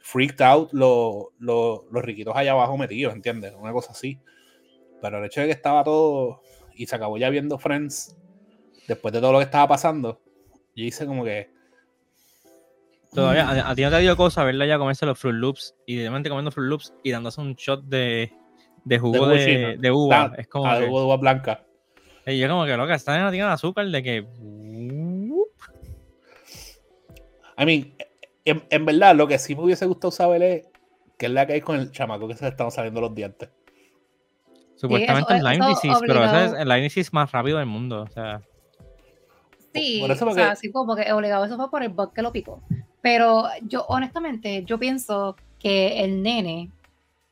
freaked 0.00 0.40
out 0.42 0.72
los, 0.72 1.26
los, 1.38 1.80
los 1.90 2.04
riquitos 2.04 2.34
allá 2.36 2.52
abajo 2.52 2.76
metidos, 2.76 3.14
¿entiendes? 3.14 3.54
Una 3.58 3.72
cosa 3.72 3.92
así. 3.92 4.18
Pero 5.00 5.18
el 5.18 5.24
hecho 5.24 5.40
de 5.40 5.46
que 5.46 5.52
estaba 5.52 5.84
todo 5.84 6.42
y 6.74 6.86
se 6.86 6.96
acabó 6.96 7.18
ya 7.18 7.30
viendo 7.30 7.58
Friends 7.58 8.16
después 8.88 9.12
de 9.12 9.20
todo 9.20 9.32
lo 9.32 9.38
que 9.38 9.44
estaba 9.44 9.68
pasando, 9.68 10.20
yo 10.74 10.84
hice 10.84 11.06
como 11.06 11.24
que. 11.24 11.50
Todavía, 13.12 13.48
a, 13.48 13.70
a 13.70 13.74
ti 13.74 13.82
no 13.82 13.90
te 13.90 13.98
dio 13.98 14.16
cosa 14.16 14.44
verla 14.44 14.66
ya 14.66 14.78
comerse 14.78 15.04
los 15.04 15.18
Fruit 15.18 15.34
Loops 15.34 15.74
y 15.84 15.96
de 15.96 16.08
repente 16.08 16.28
comiendo 16.28 16.50
Fruit 16.52 16.68
Loops 16.68 16.94
y 17.02 17.10
dándose 17.10 17.40
un 17.40 17.54
shot 17.54 17.82
de, 17.84 18.32
de 18.84 18.98
jugo 18.98 19.26
de, 19.26 19.76
de 19.78 19.90
uva. 19.90 20.22
ah, 20.22 20.34
es 20.38 20.46
como 20.46 20.66
ah, 20.66 20.78
que, 20.78 20.86
hubo 20.86 21.06
uva 21.06 21.16
blanca. 21.16 21.64
y 22.26 22.38
yo 22.38 22.48
como 22.48 22.64
que 22.66 22.76
loca, 22.76 22.94
esta 22.94 23.16
nena 23.16 23.30
tiene 23.32 23.46
azúcar 23.46 23.86
de 23.86 24.02
que 24.02 24.26
I 27.58 27.66
mean, 27.66 27.92
en, 28.44 28.62
en 28.70 28.86
verdad, 28.86 29.14
lo 29.14 29.26
que 29.26 29.38
sí 29.38 29.54
me 29.54 29.64
hubiese 29.64 29.86
gustado 29.86 30.10
saber 30.10 30.42
es 30.42 30.68
qué 31.18 31.26
es 31.26 31.32
la 31.32 31.46
que 31.46 31.54
hay 31.54 31.60
con 31.60 31.78
el 31.78 31.90
chamaco 31.90 32.26
que 32.28 32.34
se 32.34 32.44
le 32.44 32.50
están 32.50 32.70
saliendo 32.70 33.00
los 33.00 33.14
dientes. 33.14 33.50
supuestamente 34.76 35.34
eso- 35.34 35.46
es 35.46 35.52
Lyme 35.52 35.68
disease, 35.68 36.00
pero 36.06 36.24
ese 36.24 36.36
es 36.36 36.42
obligado. 36.42 36.56
el 36.62 36.68
Lyme 36.68 36.82
disease 36.82 37.10
más 37.12 37.30
rápido 37.32 37.58
del 37.58 37.66
mundo. 37.66 38.02
O 38.02 38.08
sea, 38.08 38.40
Sí, 39.72 39.98
Por 40.00 40.10
eso 40.10 40.26
o 40.26 40.32
sea, 40.32 40.56
sí, 40.56 40.72
como 40.72 40.96
que 40.96 41.12
obligado, 41.12 41.44
eso 41.44 41.56
fue 41.56 41.70
por 41.70 41.82
el 41.84 41.90
bug 41.90 42.12
que 42.12 42.22
lo 42.22 42.32
picó. 42.32 42.60
Pero 43.02 43.44
yo, 43.62 43.84
honestamente, 43.88 44.64
yo 44.64 44.78
pienso 44.78 45.36
que 45.58 46.02
el 46.04 46.22
nene, 46.22 46.70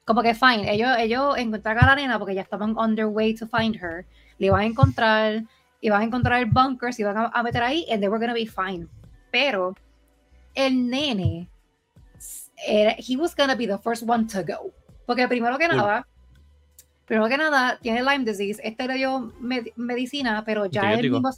como 0.04 0.22
que 0.22 0.34
fine, 0.34 0.72
ellos, 0.72 0.90
ellos 0.98 1.36
encontraron 1.36 1.84
a 1.84 1.86
la 1.88 1.94
nena 1.96 2.18
porque 2.18 2.34
ya 2.34 2.42
estaban 2.42 2.74
on 2.76 2.94
their 2.94 3.06
way 3.06 3.34
to 3.34 3.46
find 3.46 3.76
her, 3.76 4.06
le 4.38 4.46
iban 4.46 4.60
a 4.60 4.64
encontrar, 4.66 5.44
iban 5.80 6.00
a 6.00 6.04
encontrar 6.04 6.40
el 6.40 6.46
bunker, 6.46 6.92
se 6.94 7.02
iban 7.02 7.16
a, 7.18 7.26
a 7.26 7.42
meter 7.42 7.62
ahí, 7.62 7.84
and 7.90 8.00
they 8.00 8.08
were 8.08 8.18
gonna 8.18 8.32
be 8.34 8.46
fine. 8.46 8.86
Pero 9.30 9.74
el 10.54 10.88
nene, 10.88 11.48
era, 12.66 12.94
he 12.98 13.16
was 13.16 13.34
gonna 13.34 13.54
be 13.54 13.66
the 13.66 13.78
first 13.78 14.02
one 14.08 14.26
to 14.26 14.42
go. 14.42 14.72
Porque 15.06 15.28
primero 15.28 15.56
que 15.58 15.68
nada, 15.68 16.06
primero 17.04 17.28
que 17.28 17.36
nada, 17.36 17.78
tiene 17.80 18.02
Lyme 18.02 18.24
disease, 18.24 18.60
este 18.64 18.86
le 18.86 18.94
dio 18.94 19.32
med- 19.40 19.72
medicina, 19.76 20.42
pero 20.44 20.66
ya 20.66 20.80
él 20.94 21.02
mismo, 21.20 21.30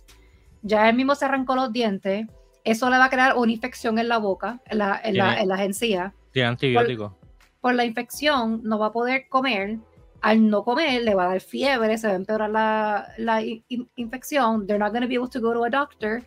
ya 0.63 0.89
él 0.89 0.97
mismo 0.97 1.15
se 1.15 1.25
arrancó 1.25 1.55
los 1.57 1.73
dientes. 1.73 2.27
Eso 2.71 2.89
le 2.91 2.99
va 2.99 3.07
a 3.07 3.11
crear 3.11 3.37
una 3.37 3.51
infección 3.53 3.99
en 3.99 4.09
la 4.09 4.19
boca, 4.19 4.61
en 4.67 4.79
la, 4.79 5.01
en 5.03 5.17
la, 5.17 5.25
Tiene- 5.29 5.43
en 5.43 5.49
las 5.49 5.61
encías. 5.61 6.13
tiene 6.33 6.49
antibióticos. 6.49 7.13
Por 7.61 7.75
la 7.75 7.85
infección 7.85 8.61
no 8.63 8.79
va 8.79 8.87
a 8.87 8.93
poder 8.93 9.29
comer. 9.29 9.79
Al 10.23 10.49
no 10.51 10.63
comer, 10.65 11.03
le 11.03 11.15
va 11.15 11.25
a 11.25 11.29
dar 11.29 11.41
fiebre, 11.41 11.97
se 11.97 12.07
va 12.07 12.13
a 12.13 12.17
empeorar 12.17 12.51
la, 12.51 13.09
la 13.17 13.43
in- 13.43 13.65
in- 13.69 13.91
infección. 13.97 14.67
They're 14.67 14.79
not 14.79 14.91
going 14.93 15.03
to 15.03 15.09
be 15.09 15.17
able 15.17 15.31
to 15.31 15.41
go 15.41 15.53
to 15.55 15.65
a 15.65 15.71
doctor. 15.71 16.23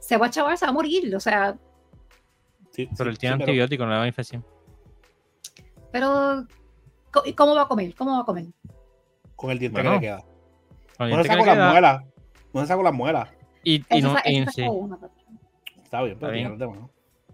Se 0.00 0.16
va 0.16 0.26
a 0.26 0.30
chavar, 0.30 0.56
se 0.56 0.64
va 0.64 0.70
a 0.70 0.72
morir. 0.74 1.14
O 1.14 1.20
sea, 1.20 1.56
Sí, 2.72 2.88
Pero 2.96 3.10
él 3.10 3.18
tiene 3.18 3.34
sí, 3.34 3.38
pero 3.40 3.50
antibióticos, 3.50 3.86
no 3.86 3.92
le 3.92 3.98
da 3.98 4.06
infección. 4.06 4.44
pero 5.92 6.46
¿y 7.24 7.32
¿cómo 7.34 7.54
va 7.54 7.62
a 7.62 7.68
comer? 7.68 7.94
¿Cómo 7.94 8.12
va 8.16 8.20
a 8.22 8.24
comer? 8.24 8.46
con 9.36 9.50
el 9.50 9.58
diente 9.58 9.80
Bueno, 9.80 9.90
que 9.90 9.96
le 9.96 10.00
queda. 10.00 10.24
No 10.98 11.16
se 11.16 11.22
te 11.22 11.28
sacó 11.28 11.46
las 11.46 11.72
muelas. 11.72 12.04
No 12.52 12.60
se 12.60 12.66
sacó 12.66 12.82
las 12.82 12.92
muelas. 12.94 13.28
y, 13.64 13.78
no, 14.02 14.12
sa- 14.14 14.22
y 14.24 14.38
eso 14.38 14.50
sí, 14.50 14.60
sacó 14.62 14.72
una. 14.74 14.98
Está 15.90 16.02
bien, 16.02 16.16
pero 16.20 16.32
Está 16.32 16.48
bien. 16.48 16.58
tema, 16.58 16.76
¿no? 16.76 16.90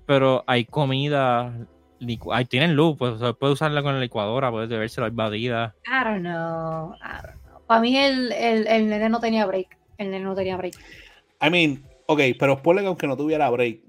pero 0.07 0.45
hay 0.47 0.65
comida 0.65 1.53
Ahí 2.33 2.45
tienen 2.45 2.75
luz, 2.75 2.97
pues 2.99 3.15
puede 3.39 3.53
usarla 3.53 3.83
con 3.83 3.95
la 3.95 4.01
licuadora, 4.01 4.51
puede 4.51 4.67
beberse 4.67 5.01
invadida. 5.01 5.75
I 5.87 6.05
don't 6.05 6.21
know. 6.21 6.95
I 6.97 7.27
don't 7.27 7.43
know. 7.45 7.61
Para 7.67 7.81
mí 7.81 7.97
el, 7.97 8.33
el, 8.33 8.67
el 8.67 8.89
nene 8.89 9.09
no 9.09 9.19
tenía 9.19 9.47
break. 9.47 9.79
El 9.99 10.11
nene 10.11 10.25
no 10.25 10.35
tenía 10.35 10.57
break. 10.57 10.75
I 11.41 11.51
mean, 11.51 11.83
ok, 12.07 12.21
pero 12.39 12.63
ponle 12.63 12.83
que 12.83 12.89
aunque 12.89 13.07
no 13.07 13.17
tuviera 13.17 13.49
break, 13.49 13.81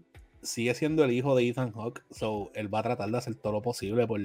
sigue 0.41 0.73
siendo 0.73 1.03
el 1.03 1.11
hijo 1.11 1.35
de 1.35 1.49
Ethan 1.49 1.73
Hawke, 1.73 2.03
so 2.11 2.49
él 2.53 2.73
va 2.73 2.79
a 2.79 2.83
tratar 2.83 3.09
de 3.09 3.17
hacer 3.17 3.35
todo 3.35 3.53
lo 3.53 3.61
posible 3.61 4.07
por, 4.07 4.21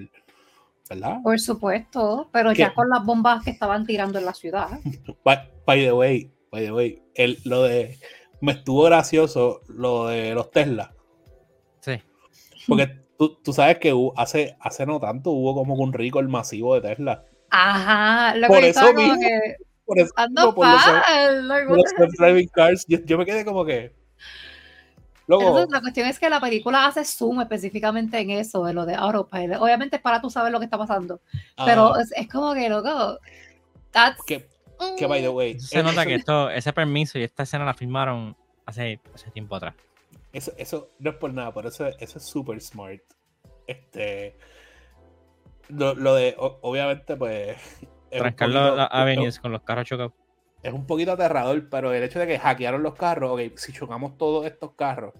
¿verdad? 0.88 1.18
Por 1.22 1.40
supuesto, 1.40 2.28
pero 2.32 2.52
ya 2.52 2.74
con 2.74 2.88
las 2.88 3.04
bombas 3.04 3.42
que 3.42 3.50
estaban 3.50 3.84
tirando 3.84 4.18
en 4.18 4.26
la 4.26 4.34
ciudad. 4.34 4.68
By, 5.24 5.80
the 5.80 5.92
way, 5.92 6.30
by 6.50 6.64
the 6.64 6.72
way, 6.72 7.02
el, 7.14 7.38
lo 7.44 7.62
de, 7.62 7.98
me 8.42 8.52
estuvo 8.52 8.82
gracioso 8.82 9.62
lo 9.68 10.08
de 10.08 10.34
los 10.34 10.50
Tesla. 10.50 10.92
Sí. 11.80 12.02
Porque 12.68 12.88
tú, 13.16 13.38
tú 13.42 13.52
sabes 13.52 13.78
que 13.78 13.94
hace, 14.16 14.56
hace 14.60 14.84
no 14.84 15.00
tanto 15.00 15.30
hubo 15.30 15.54
como 15.54 15.74
un 15.74 15.92
rico 15.92 16.20
el 16.20 16.28
masivo 16.28 16.74
de 16.74 16.82
Tesla. 16.82 17.24
Ajá, 17.48 18.36
lo 18.36 18.48
por 18.48 18.60
que 18.60 18.68
eso 18.68 18.92
mismo, 18.92 19.18
que 19.18 19.56
por 19.84 19.98
eso 19.98 20.12
ando 20.16 20.54
por, 20.54 20.66
los, 20.66 21.84
driving 22.18 22.48
cars, 22.48 22.84
yo, 22.86 22.98
yo 23.04 23.18
me 23.18 23.24
quedé 23.24 23.44
como 23.44 23.64
que 23.64 23.94
la 25.38 25.80
cuestión 25.80 26.08
es 26.08 26.18
que 26.18 26.28
la 26.28 26.40
película 26.40 26.86
hace 26.86 27.04
zoom 27.04 27.40
específicamente 27.40 28.18
en 28.18 28.30
eso, 28.30 28.64
de 28.64 28.72
lo 28.72 28.86
de 28.86 28.94
autopilot. 28.94 29.60
Obviamente 29.60 29.96
es 29.96 30.02
para 30.02 30.20
tú 30.20 30.30
saber 30.30 30.52
lo 30.52 30.58
que 30.58 30.64
está 30.64 30.78
pasando. 30.78 31.20
Pero 31.64 31.94
es, 31.96 32.28
como 32.28 32.54
que, 32.54 32.68
loco, 32.68 33.18
Que, 34.26 34.48
by 35.08 35.20
the 35.20 35.28
way. 35.28 35.58
Se 35.58 35.82
nota 35.82 36.04
que 36.06 36.14
esto, 36.14 36.50
ese 36.50 36.72
permiso 36.72 37.18
y 37.18 37.22
esta 37.22 37.42
escena 37.42 37.64
la 37.64 37.74
filmaron 37.74 38.36
hace, 38.66 39.00
hace 39.14 39.30
tiempo 39.30 39.56
atrás. 39.56 39.74
Eso, 40.32 40.52
eso 40.56 40.90
no 40.98 41.10
es 41.10 41.16
por 41.16 41.32
nada, 41.32 41.52
pero 41.52 41.68
eso, 41.68 41.86
eso 41.86 42.18
es 42.18 42.24
súper 42.24 42.60
smart. 42.60 43.02
Este. 43.66 44.36
Lo, 45.68 46.14
de, 46.14 46.34
obviamente, 46.38 47.16
pues. 47.16 47.56
Trancar 48.10 48.50
las 48.50 48.88
avenidas 48.90 49.38
con 49.38 49.52
los 49.52 49.62
carros 49.62 49.86
chocados 49.86 50.12
es 50.62 50.72
un 50.72 50.86
poquito 50.86 51.12
aterrador, 51.12 51.68
pero 51.68 51.92
el 51.92 52.02
hecho 52.02 52.18
de 52.18 52.26
que 52.26 52.38
hackearon 52.38 52.82
los 52.82 52.94
carros, 52.94 53.32
ok, 53.32 53.56
si 53.56 53.72
chocamos 53.72 54.16
todos 54.16 54.46
estos 54.46 54.72
carros, 54.72 55.12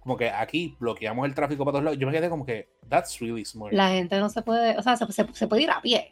como 0.00 0.16
que 0.16 0.28
aquí 0.28 0.76
bloqueamos 0.80 1.26
el 1.26 1.34
tráfico 1.34 1.64
para 1.64 1.72
todos 1.72 1.84
lados, 1.84 1.98
yo 1.98 2.06
me 2.06 2.12
quedé 2.12 2.28
como 2.28 2.44
que, 2.44 2.68
that's 2.88 3.20
really 3.20 3.44
smart. 3.44 3.72
La 3.72 3.90
gente 3.90 4.18
no 4.18 4.28
se 4.28 4.42
puede, 4.42 4.76
o 4.76 4.82
sea, 4.82 4.96
se, 4.96 5.06
se, 5.12 5.46
puede 5.46 5.62
ir 5.62 5.70
a 5.70 5.80
pie, 5.80 6.10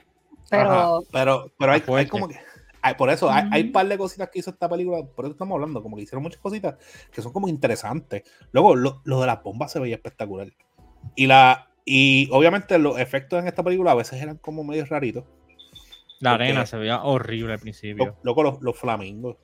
pero... 0.49 1.03
pero, 1.11 1.51
pero 1.59 1.73
hay, 1.73 2.07
como 2.07 2.29
que... 2.29 2.39
por 2.97 3.11
eso, 3.11 3.31
hay, 3.31 3.63
un 3.63 3.73
par 3.73 3.89
de 3.89 3.99
cositas 3.99 4.31
que 4.31 4.39
hizo 4.39 4.51
esta 4.51 4.69
película, 4.69 5.05
por 5.05 5.25
eso 5.25 5.33
estamos 5.33 5.55
hablando, 5.55 5.83
como 5.83 5.97
que 5.97 6.03
hicieron 6.03 6.23
muchas 6.23 6.41
cositas 6.41 6.77
que 7.13 7.23
son 7.23 7.33
como 7.33 7.49
interesantes. 7.49 8.23
Luego, 8.53 8.75
lo, 8.77 9.01
lo 9.05 9.21
de 9.21 9.27
las 9.27 9.43
bombas 9.43 9.73
se 9.73 9.81
veía 9.81 9.97
espectacular. 9.97 10.53
Y 11.17 11.27
la 11.27 11.71
y 11.85 12.29
obviamente 12.31 12.79
los 12.79 12.99
efectos 12.99 13.41
en 13.41 13.49
esta 13.49 13.63
película 13.63 13.93
a 13.93 13.95
veces 13.95 14.21
eran 14.23 14.37
como 14.37 14.63
medio 14.65 14.85
raritos. 14.85 15.25
La 16.21 16.35
arena 16.35 16.67
se 16.67 16.77
veía 16.77 17.03
horrible 17.03 17.55
al 17.55 17.59
principio. 17.59 18.17
Loco, 18.23 18.43
los, 18.43 18.61
los, 18.61 18.79
flamingos. 18.79 19.39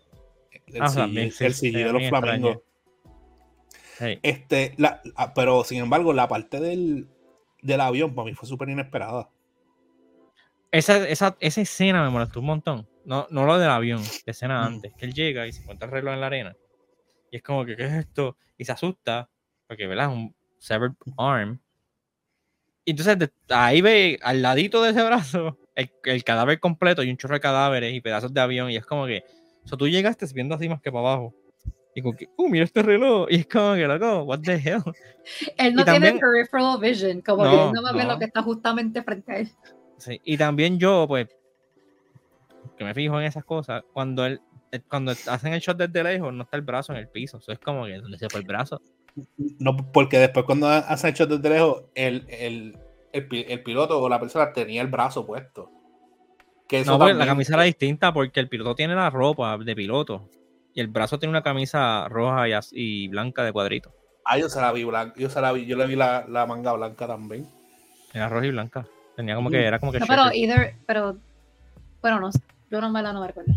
El, 0.67 0.83
ah, 0.83 1.07
de 1.09 1.93
los 1.93 2.09
flamingos. 2.09 2.59
Este, 3.99 4.75
la, 4.77 5.01
pero 5.35 5.65
sin 5.65 5.81
embargo, 5.81 6.13
la 6.13 6.29
parte 6.29 6.61
del, 6.61 7.09
del 7.63 7.81
avión 7.81 8.15
para 8.15 8.27
mí 8.27 8.35
fue 8.35 8.47
súper 8.47 8.69
inesperada. 8.69 9.31
Esa, 10.71 11.09
esa, 11.09 11.37
esa, 11.41 11.61
escena 11.63 12.05
me 12.05 12.11
molestó 12.11 12.41
un 12.41 12.47
montón. 12.47 12.87
No, 13.07 13.27
no 13.31 13.47
lo 13.47 13.59
del 13.59 13.71
avión, 13.71 14.03
la 14.27 14.31
escena 14.33 14.61
mm. 14.61 14.67
antes, 14.67 14.93
que 14.95 15.07
él 15.07 15.15
llega 15.15 15.47
y 15.47 15.53
se 15.53 15.63
encuentra 15.63 15.87
el 15.87 15.93
reloj 15.93 16.15
en 16.15 16.21
la 16.21 16.27
arena. 16.27 16.57
Y 17.31 17.37
es 17.37 17.43
como 17.43 17.65
que, 17.65 17.77
¿qué 17.77 17.85
es 17.85 17.93
esto? 17.93 18.37
Y 18.59 18.65
se 18.65 18.73
asusta, 18.73 19.31
porque, 19.67 19.87
¿verdad? 19.87 20.11
Es 20.11 20.13
un 20.13 20.35
severed 20.59 20.93
arm. 21.17 21.61
Y 22.85 22.91
entonces 22.91 23.31
ahí 23.49 23.81
ve 23.81 24.19
al 24.23 24.43
ladito 24.43 24.83
de 24.83 24.91
ese 24.91 25.05
brazo 25.05 25.59
el, 25.77 26.25
cadáver 26.25 26.59
completo 26.59 27.03
y 27.03 27.11
un 27.11 27.17
chorro 27.17 27.35
de 27.35 27.41
cadáveres 27.41 27.95
y 27.95 28.01
pedazos 28.01 28.33
de 28.33 28.41
avión. 28.41 28.71
Y 28.71 28.77
es 28.77 28.87
como 28.87 29.07
que, 29.07 29.25
o 29.65 29.69
sea, 29.69 29.79
tú 29.79 29.89
llegaste 29.89 30.27
viendo 30.35 30.55
así 30.55 30.69
más 30.69 30.81
que 30.81 30.91
para 30.91 31.09
abajo. 31.09 31.35
Y 31.95 32.03
como 32.03 32.17
que, 32.17 32.29
uh, 32.37 32.49
mira 32.49 32.65
este 32.65 32.83
reloj. 32.83 33.29
Y 33.31 33.37
es 33.37 33.47
como 33.47 33.75
que, 33.75 33.87
loco, 33.87 34.23
what 34.25 34.41
the 34.41 34.55
hell. 34.55 34.83
Él 35.57 35.75
no 35.75 35.85
tiene 35.85 36.19
peripheral 36.19 36.79
vision, 36.81 37.21
como 37.21 37.45
que 37.45 37.73
no 37.73 37.83
va 37.83 37.91
a 37.91 37.93
ver 37.93 38.07
lo 38.07 38.19
que 38.19 38.27
está 38.27 38.43
justamente 38.43 39.03
frente 39.03 39.33
a 39.33 39.39
él. 39.39 39.51
Sí, 39.99 40.21
y 40.25 40.37
también 40.37 40.79
yo, 40.79 41.07
pues, 41.09 41.27
que 42.77 42.85
me 42.85 42.95
fijo 42.95 43.19
en 43.21 43.27
esas 43.27 43.45
cosas, 43.45 43.83
cuando 43.93 44.25
él, 44.27 44.41
eh, 44.73 44.81
cuando 44.89 45.13
hacen 45.13 45.53
el 45.53 45.61
shot 45.61 45.77
desde 45.77 46.03
lejos, 46.03 46.33
no 46.33 46.45
está 46.45 46.57
el 46.57 46.63
brazo 46.63 46.93
en 46.93 46.99
el 46.99 47.09
piso. 47.09 47.39
Eso 47.39 47.53
es 47.53 47.59
como 47.59 47.87
que, 47.87 47.97
¿dónde 47.99 48.19
se 48.19 48.29
fue 48.29 48.41
el 48.41 48.47
brazo? 48.47 48.81
No, 49.59 49.77
porque 49.77 50.19
después 50.19 50.45
cuando 50.45 50.69
hacen 50.69 51.11
el 51.11 51.15
shot 51.15 51.31
desde 51.31 51.49
lejos, 51.49 51.85
el, 51.95 52.27
el, 52.29 52.79
el, 53.13 53.63
piloto 53.63 54.01
o 54.01 54.09
la 54.09 54.21
persona 54.21 54.53
tenía 54.53 54.83
el 54.83 54.89
brazo 54.89 55.27
puesto. 55.27 55.71
Que 56.69 56.85
no, 56.85 56.99
pues, 56.99 57.17
la 57.17 57.27
camisa 57.27 57.55
era 57.55 57.63
distinta 57.63 58.13
porque 58.13 58.41
el 58.41 58.49
piloto 58.49 58.75
tiene 58.75 58.95
la 58.95 59.09
ropa 59.09 59.57
de 59.57 59.77
piloto 59.77 60.29
y 60.75 60.81
el 60.81 60.89
brazo 60.89 61.19
tiene 61.19 61.31
una 61.31 61.43
camisa 61.43 62.09
roja 62.09 62.45
y, 62.73 63.09
blanca 63.09 63.43
de 63.45 63.53
cuadrito. 63.53 63.95
Ah, 64.25 64.37
yo 64.39 64.49
se 64.49 64.61
la 64.61 64.73
vi 64.73 64.85
blanca, 64.85 65.15
yo 65.17 65.31
se 65.31 65.41
la 65.41 65.53
vi, 65.53 65.65
yo 65.65 65.77
le 65.77 65.87
vi 65.87 65.97
la, 65.97 66.27
manga 66.47 66.73
blanca 66.73 67.07
también. 67.07 67.49
Era 68.13 68.29
roja 68.29 68.47
y 68.47 68.51
blanca. 68.51 68.87
Tenía 69.15 69.37
como 69.37 69.49
que, 69.49 69.65
era 69.65 69.79
como 69.79 69.93
que. 69.93 70.01
No, 70.01 70.07
pero, 70.07 70.31
either, 70.33 70.75
pero, 70.87 71.17
bueno, 72.03 72.21
no, 72.21 72.31
yo 72.71 72.81
no 72.81 72.91
me 72.91 73.03
la 73.03 73.13
no 73.13 73.21
me 73.21 73.29
recuerdo. 73.29 73.53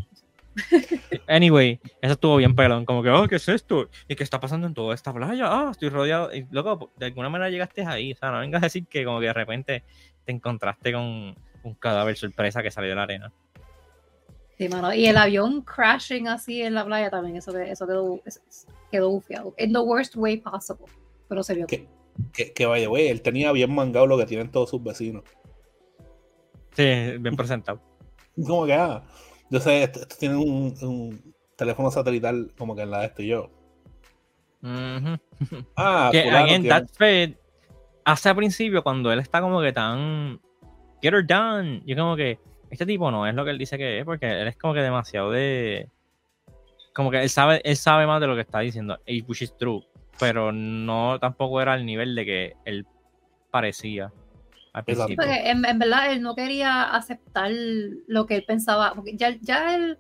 Anyway, 1.28 1.80
eso 2.02 2.14
estuvo 2.14 2.38
bien 2.38 2.56
pelón. 2.56 2.86
Como 2.86 3.04
que, 3.04 3.10
oh, 3.10 3.28
¿qué 3.28 3.36
es 3.36 3.48
esto? 3.50 3.90
¿Y 4.08 4.16
qué 4.16 4.24
está 4.24 4.40
pasando 4.40 4.68
en 4.68 4.74
toda 4.74 4.96
esta 4.96 5.14
playa? 5.14 5.46
Ah, 5.48 5.70
estoy 5.72 5.90
rodeado. 5.90 6.34
Y 6.34 6.48
luego, 6.52 6.92
de 6.98 7.08
alguna 7.08 7.30
manera 7.30 7.50
llegaste 7.50 7.86
ahí. 7.86 8.14
O 8.14 8.16
sea, 8.16 8.32
no 8.32 8.40
vengas 8.40 8.62
a 8.64 8.66
decir 8.66 8.88
que 8.88 9.06
como 9.06 9.20
que 9.20 9.28
de 9.28 9.34
repente 9.34 9.84
te 10.26 10.32
encontraste 10.32 10.92
con 10.92 11.36
un 11.64 11.74
cadáver 11.80 12.18
sorpresa 12.18 12.64
que 12.64 12.72
salió 12.72 12.90
de 12.90 12.96
la 12.96 13.04
arena. 13.04 13.32
Sí, 14.58 14.68
mano. 14.68 14.94
Y 14.94 15.06
el 15.06 15.18
avión 15.18 15.62
crashing 15.62 16.28
así 16.28 16.62
en 16.62 16.74
la 16.74 16.86
playa 16.86 17.10
también. 17.10 17.38
Eso, 17.38 17.58
eso 17.58 17.88
quedó, 17.88 18.22
quedó 18.92 19.10
bufiado. 19.10 19.54
In 19.58 19.72
the 19.72 19.80
worst 19.80 20.16
way 20.16 20.38
possible. 20.38 20.86
Pero 21.28 21.44
se 21.44 21.56
vio. 21.56 21.68
Que, 21.68 21.88
que, 22.34 22.52
que 22.52 22.66
vaya, 22.66 22.88
güey. 22.88 23.08
Él 23.08 23.22
tenía 23.22 23.52
bien 23.52 23.74
mangado 23.74 24.08
lo 24.08 24.18
que 24.18 24.26
tienen 24.26 24.52
todos 24.52 24.70
sus 24.70 24.84
vecinos. 24.84 25.24
Sí, 26.76 26.84
bien 27.20 27.36
presentado. 27.36 27.89
Como 28.46 28.66
que, 28.66 28.74
ah, 28.74 29.04
yo 29.50 29.60
sé, 29.60 29.84
esto, 29.84 30.02
tiene 30.18 30.36
un, 30.36 31.34
teléfono 31.56 31.92
satelital 31.92 32.52
como 32.58 32.76
que 32.76 32.84
en 32.84 32.92
la 32.92 33.00
de 33.00 33.06
esto 33.08 33.22
y 33.22 33.28
yo. 33.28 33.50
Ah, 35.76 36.10
que 36.12 36.30
again, 36.30 36.68
that's 36.68 36.98
fair. 36.98 37.38
Hace 38.06 38.30
al 38.30 38.36
principio, 38.36 38.84
cuando 38.84 39.12
él 39.12 39.20
está 39.20 39.42
como 39.42 39.62
que 39.62 39.72
tan. 39.72 40.40
Get 41.02 41.14
her 41.14 41.26
done. 41.26 41.82
Yo 41.86 41.96
como 41.96 42.16
que. 42.16 42.40
Este 42.70 42.86
tipo 42.86 43.10
no 43.10 43.26
es 43.26 43.34
lo 43.34 43.44
que 43.46 43.52
él 43.52 43.58
dice 43.58 43.78
que 43.78 44.00
es, 44.00 44.06
porque 44.06 44.28
él 44.42 44.48
es 44.48 44.58
como 44.58 44.74
que 44.74 44.82
demasiado 44.82 45.32
de. 45.32 45.90
Como 46.94 47.12
que 47.12 47.22
él 47.22 47.30
sabe, 47.30 47.62
él 47.64 47.78
sabe 47.78 48.06
más 48.06 48.20
de 48.20 48.28
lo 48.28 48.36
que 48.36 48.42
está 48.42 48.60
diciendo. 48.60 48.98
which 49.28 49.42
is 49.42 49.56
true. 49.58 49.86
Pero 50.20 50.52
no 50.52 51.18
tampoco 51.20 51.62
era 51.62 51.74
al 51.74 51.86
nivel 51.86 52.16
de 52.16 52.26
que 52.26 52.54
él 52.66 52.86
parecía. 53.52 54.12
Porque 55.16 55.50
en, 55.50 55.62
verdad 55.62 56.12
él 56.12 56.22
no 56.22 56.36
quería 56.36 56.84
aceptar 56.96 57.52
lo 58.08 58.26
que 58.26 58.36
él 58.36 58.46
pensaba, 58.46 58.94
porque 58.94 59.18
ya, 59.18 59.36
ya 59.42 59.76
él, 59.76 59.98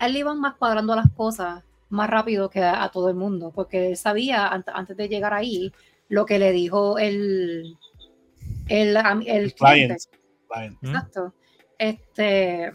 él 0.00 0.16
iba 0.16 0.34
más 0.34 0.54
cuadrando 0.54 0.94
las 0.94 1.10
cosas 1.12 1.64
más 1.88 2.08
rápido 2.08 2.50
que 2.50 2.62
a, 2.62 2.88
todo 2.90 3.08
el 3.08 3.16
mundo, 3.16 3.52
porque 3.54 3.88
él 3.88 3.96
sabía 3.96 4.48
antes 4.48 4.96
de 4.96 5.08
llegar 5.08 5.34
ahí 5.34 5.72
lo 6.08 6.24
que 6.24 6.38
le 6.38 6.52
dijo 6.52 6.98
el, 6.98 7.76
el, 8.68 8.96
el 9.26 9.54
cliente. 9.54 9.96
Exacto. 10.82 11.34
Este, 11.78 12.72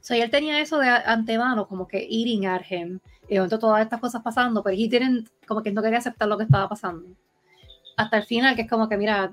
so, 0.00 0.14
él 0.14 0.30
tenía 0.30 0.60
eso 0.60 0.78
de 0.78 0.88
antemano, 0.88 1.68
como 1.68 1.86
que 1.86 1.98
eating 1.98 2.46
at 2.46 2.62
him, 2.68 2.98
y 3.28 3.36
de 3.36 3.48
todas 3.58 3.82
estas 3.82 4.00
cosas 4.00 4.22
pasando, 4.22 4.62
pero 4.62 4.76
tienen 4.76 5.28
como 5.46 5.62
que 5.62 5.70
no 5.70 5.82
quería 5.82 5.98
aceptar 5.98 6.28
lo 6.28 6.36
que 6.36 6.44
estaba 6.44 6.68
pasando. 6.68 7.08
Hasta 7.96 8.18
el 8.18 8.24
final, 8.24 8.56
que 8.56 8.62
es 8.62 8.70
como 8.70 8.88
que, 8.88 8.96
mira, 8.96 9.32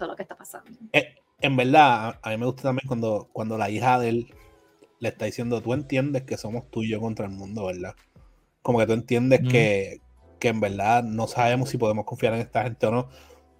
esto 0.00 0.06
lo 0.06 0.16
que 0.16 0.22
está 0.22 0.36
pasando. 0.36 0.70
Eh, 0.92 1.14
en 1.40 1.56
verdad, 1.56 2.18
a 2.22 2.30
mí 2.30 2.36
me 2.36 2.46
gusta 2.46 2.62
también 2.62 2.86
cuando, 2.86 3.28
cuando 3.32 3.58
la 3.58 3.70
hija 3.70 3.98
de 3.98 4.08
él 4.08 4.34
le 4.98 5.08
está 5.08 5.24
diciendo, 5.24 5.60
tú 5.62 5.72
entiendes 5.72 6.22
que 6.22 6.36
somos 6.36 6.70
tú 6.70 6.82
y 6.82 6.88
yo 6.88 7.00
contra 7.00 7.26
el 7.26 7.32
mundo, 7.32 7.66
¿verdad? 7.66 7.94
Como 8.62 8.78
que 8.78 8.86
tú 8.86 8.92
entiendes 8.92 9.40
que, 9.40 10.00
en 10.42 10.60
verdad 10.60 11.02
no 11.02 11.26
sabemos 11.26 11.68
si 11.68 11.78
podemos 11.78 12.06
confiar 12.06 12.34
en 12.34 12.40
esta 12.40 12.62
gente 12.62 12.86
o 12.86 12.90
no. 12.90 13.08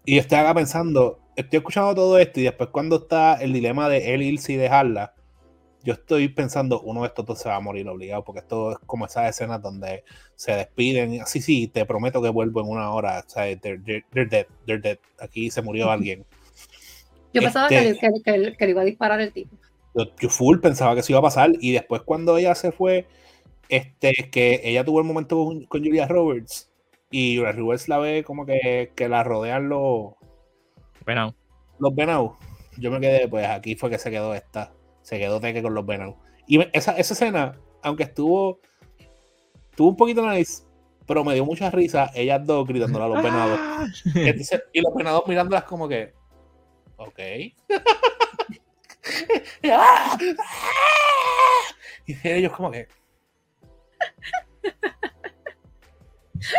Y 0.04 0.18
estoy 0.18 0.38
acá 0.38 0.54
pensando, 0.54 1.20
estoy 1.36 1.58
escuchando 1.58 1.94
todo 1.94 2.18
esto 2.18 2.40
y 2.40 2.44
después 2.44 2.70
cuando 2.70 2.96
está 2.96 3.34
el 3.34 3.52
dilema 3.52 3.88
de 3.88 4.14
él 4.14 4.22
irse 4.22 4.52
y 4.52 4.56
dejarla, 4.56 5.14
yo 5.82 5.94
estoy 5.94 6.28
pensando, 6.28 6.80
uno 6.80 7.02
de 7.02 7.08
estos 7.08 7.24
dos 7.24 7.38
se 7.38 7.48
va 7.48 7.56
a 7.56 7.60
morir 7.60 7.88
obligado, 7.88 8.24
porque 8.24 8.40
esto 8.40 8.72
es 8.72 8.78
como 8.86 9.06
esas 9.06 9.30
escenas 9.30 9.62
donde 9.62 10.04
se 10.36 10.52
despiden, 10.52 11.24
sí, 11.26 11.40
sí, 11.40 11.68
te 11.68 11.84
prometo 11.86 12.20
que 12.22 12.28
vuelvo 12.28 12.60
en 12.60 12.68
una 12.68 12.90
hora, 12.90 13.24
o 13.26 13.30
sea, 13.30 13.44
they're, 13.58 13.78
dead, 13.78 14.46
they're 14.64 14.80
dead, 14.80 14.98
aquí 15.18 15.50
se 15.50 15.62
murió 15.62 15.90
alguien. 15.90 16.24
Yo 17.32 17.42
pensaba 17.42 17.68
que, 17.68 17.90
este 17.90 18.08
que, 18.24 18.56
que, 18.56 18.64
le 18.66 18.70
iba 18.70 18.82
a 18.82 18.84
disparar 18.84 19.20
el 19.20 19.32
tipo. 19.32 19.56
Yo, 19.94 20.28
full 20.28 20.58
pensaba 20.58 20.94
que 20.94 21.00
eso 21.00 21.12
iba 21.12 21.20
a 21.20 21.22
pasar, 21.22 21.52
y 21.60 21.72
después 21.72 22.02
cuando 22.02 22.36
ella 22.36 22.54
se 22.54 22.72
fue, 22.72 23.06
este, 23.68 24.12
que 24.30 24.60
ella 24.64 24.84
tuvo 24.84 25.00
el 25.00 25.06
momento 25.06 25.36
con, 25.36 25.66
Julia 25.66 26.06
Roberts, 26.06 26.70
y 27.10 27.36
Julia 27.36 27.52
Roberts 27.52 27.88
la 27.88 27.98
ve 27.98 28.24
como 28.24 28.46
que, 28.46 28.92
que 28.94 29.08
la 29.08 29.24
rodean 29.24 29.68
los 29.68 30.14
Venado. 31.04 31.34
Los 31.78 31.94
Venau. 31.94 32.36
Yo 32.76 32.90
me 32.90 33.00
quedé, 33.00 33.26
pues 33.28 33.46
aquí 33.46 33.74
fue 33.74 33.90
que 33.90 33.98
se 33.98 34.10
quedó 34.10 34.34
esta. 34.34 34.72
Se 35.02 35.18
quedó 35.18 35.40
Teque 35.40 35.62
con 35.62 35.74
los 35.74 35.86
Venau. 35.86 36.16
Y 36.46 36.60
esa, 36.76 36.96
esa 36.96 37.14
escena, 37.14 37.58
aunque 37.82 38.04
estuvo. 38.04 38.60
Estuvo 39.70 39.88
un 39.88 39.96
poquito 39.96 40.28
nice, 40.28 40.64
pero 41.06 41.24
me 41.24 41.34
dio 41.34 41.44
mucha 41.44 41.70
risa 41.70 42.10
ellas 42.14 42.44
dos 42.44 42.66
gritándole 42.66 43.04
a 43.04 43.08
los 43.08 43.22
venados. 43.22 43.58
Ah. 43.60 43.86
Entonces, 44.14 44.62
y 44.72 44.80
los 44.80 44.94
venados 44.94 45.24
mirándolas 45.26 45.64
como 45.64 45.88
que. 45.88 46.12
Ok. 46.96 47.18
y, 52.06 52.16
ellos 52.24 52.52
como 52.52 52.70
que. 52.70 52.86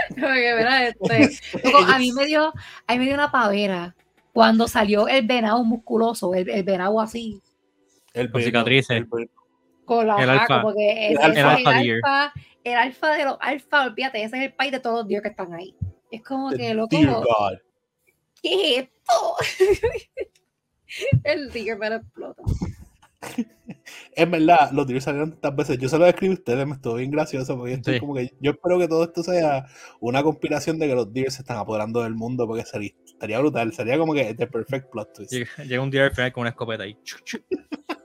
Como 0.10 0.28
que, 0.28 0.56
mira, 0.58 0.88
este, 0.88 1.30
loco, 1.64 1.78
a 1.80 1.98
mí 1.98 2.12
me 2.12 2.26
dio, 2.26 2.54
a 2.88 2.94
mí 2.94 3.00
me 3.00 3.06
dio 3.06 3.14
una 3.14 3.32
pavera 3.32 3.96
cuando 4.34 4.68
salió 4.68 5.08
el 5.08 5.26
venado 5.26 5.64
musculoso, 5.64 6.34
el, 6.34 6.50
el 6.50 6.64
venado 6.64 7.00
así, 7.02 7.42
El 8.14 8.32
Con 8.32 8.42
cicatrices. 8.42 8.98
el 8.98 9.06
venado. 9.06 9.32
con 9.86 10.08
la 10.08 10.22
El 10.24 10.30
alfa. 10.30 10.62
como 10.62 10.76
que 10.76 11.08
ese- 11.14 11.26
El 11.26 11.32
es 11.38 11.44
alfa 11.44 11.72
deer. 11.80 12.00
alfa, 12.04 12.34
el 12.64 12.74
alfa 12.76 13.14
de 13.16 13.26
los 13.26 13.38
alfa, 13.42 13.84
olvídate, 13.86 14.24
ese 14.24 14.38
es 14.38 14.44
el 14.44 14.54
país 14.54 14.72
de 14.72 14.80
todos 14.80 15.00
los 15.00 15.08
dios 15.08 15.22
que 15.22 15.30
están 15.30 15.54
ahí. 15.54 15.76
Es 16.12 16.22
como 16.24 16.50
que, 16.52 16.74
loco, 16.74 16.96
Dear 16.96 17.14
God. 17.16 17.58
¿qué 18.42 18.78
es 18.78 18.88
esto? 18.88 19.36
el 21.24 21.50
deer 21.52 21.78
me 21.78 21.90
lo 21.90 21.96
explota. 21.98 22.44
En 24.16 24.32
verdad, 24.32 24.72
los 24.72 24.86
tiros 24.88 25.04
salieron 25.04 25.32
tantas 25.32 25.56
veces. 25.56 25.78
Yo 25.78 25.88
se 25.90 25.98
lo 25.98 26.06
escribí 26.08 26.32
a 26.34 26.38
ustedes, 26.38 26.66
me 26.68 26.74
estuvo 26.76 26.96
bien 26.96 27.12
gracioso 27.12 27.56
porque 27.58 27.74
estoy 27.74 27.96
Sí. 27.96 28.00
como 28.00 28.16
que 28.16 28.34
yo 28.40 28.52
espero 28.52 28.80
que 28.80 28.88
todo 28.88 29.04
esto 29.04 29.22
sea 29.24 29.66
una 30.00 30.24
conspiración 30.24 30.80
de 30.80 30.88
que 30.88 30.96
los 30.96 31.12
deers 31.14 31.36
se 31.36 31.42
están 31.42 31.58
apoderando 31.58 32.02
del 32.04 32.16
mundo 32.16 32.48
porque 32.48 32.64
sería, 32.66 32.92
estaría 33.06 33.40
brutal. 33.40 33.74
Sería 33.74 33.98
como 33.98 34.14
que 34.14 34.34
the 34.34 34.48
perfect 34.48 34.90
plot 34.92 35.14
twist. 35.14 35.32
Llega, 35.34 35.64
llega 35.66 35.82
un 35.84 35.92
día 35.92 36.06
al 36.06 36.12
final 36.16 36.32
con 36.34 36.42
una 36.42 36.50
escopeta 36.52 36.84
ahí. 36.84 36.98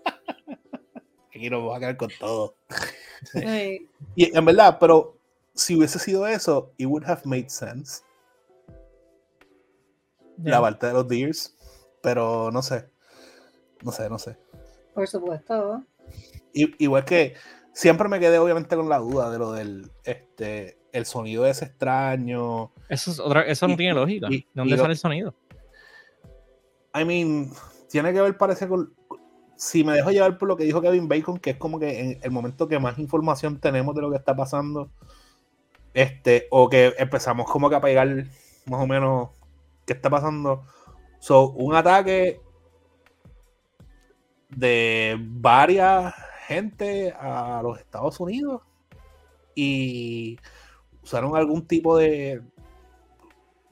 Aquí 1.37 1.51
nos 1.51 1.61
vamos 1.61 1.77
a 1.77 1.81
quedar 1.81 1.96
con 1.96 2.11
todo. 2.18 2.55
Sí. 3.33 3.88
Y 4.14 4.37
en 4.37 4.44
verdad, 4.44 4.77
pero 4.81 5.16
si 5.55 5.77
hubiese 5.77 5.99
sido 5.99 6.27
eso, 6.27 6.72
it 6.77 6.87
would 6.87 7.05
have 7.05 7.22
made 7.25 7.49
sense. 7.49 8.03
La 10.42 10.61
parte 10.61 10.87
de 10.87 10.92
los 10.92 11.09
deers. 11.09 11.55
Pero 12.03 12.51
no 12.53 12.62
sé. 12.62 12.88
No 13.83 13.90
sé, 13.92 14.09
no 14.09 14.18
sé. 14.18 14.37
Por 14.94 15.07
supuesto. 15.09 15.83
I- 16.53 16.75
igual 16.79 17.05
que 17.05 17.35
siempre 17.72 18.09
me 18.09 18.20
quedé 18.20 18.38
obviamente 18.38 18.77
con 18.77 18.88
la 18.88 18.99
duda 18.99 19.31
de 19.31 19.38
lo 19.38 19.53
del 19.53 19.90
este 20.05 20.79
el 20.92 21.05
sonido 21.05 21.46
ese 21.46 21.66
extraño. 21.66 22.70
Eso, 22.88 23.11
es 23.11 23.20
otra, 23.20 23.42
eso 23.46 23.66
no 23.66 23.75
Y- 23.75 23.77
tiene 23.77 23.94
lógica. 23.94 24.29
y- 24.31 24.38
¿De 24.40 24.46
dónde 24.55 24.75
y 24.75 24.77
lo- 24.77 24.83
sale 24.83 24.92
el 24.94 24.99
sonido? 24.99 25.35
I 26.94 27.05
mean, 27.05 27.51
tiene 27.90 28.12
que 28.14 28.20
ver, 28.22 28.38
parece, 28.38 28.66
con. 28.68 28.94
Si 29.57 29.85
me 29.85 29.95
dejo 29.95 30.11
llevar 30.11 30.38
por 30.38 30.49
lo 30.49 30.57
que 30.57 30.64
dijo 30.64 30.83
Kevin 30.83 31.09
Bacon, 31.09 31.38
que 31.38 31.51
es 31.51 31.57
como 31.57 31.79
que 31.79 32.01
en 32.01 32.19
el 32.23 32.31
momento 32.31 32.69
que 32.69 32.79
más 32.79 32.99
información 32.99 33.59
tenemos 33.59 33.95
de 33.95 34.03
lo 34.03 34.11
que 34.11 34.16
está 34.16 34.37
pasando, 34.37 34.90
este, 35.95 36.47
o 36.51 36.69
que 36.69 36.95
empezamos 36.99 37.51
como 37.51 37.71
que 37.71 37.77
a 37.77 37.81
pegar 37.81 38.09
más 38.66 38.83
o 38.83 38.87
menos 38.87 39.31
qué 39.87 39.95
está 39.95 40.11
pasando. 40.11 40.64
So, 41.19 41.51
un 41.53 41.75
ataque 41.75 42.40
de 44.51 45.16
varias 45.21 46.14
gente 46.47 47.12
a 47.12 47.61
los 47.62 47.79
Estados 47.79 48.21
Unidos 48.21 48.62
y 49.55 50.38
usaron 51.03 51.37
algún 51.37 51.66
tipo 51.66 51.97
de 51.97 52.40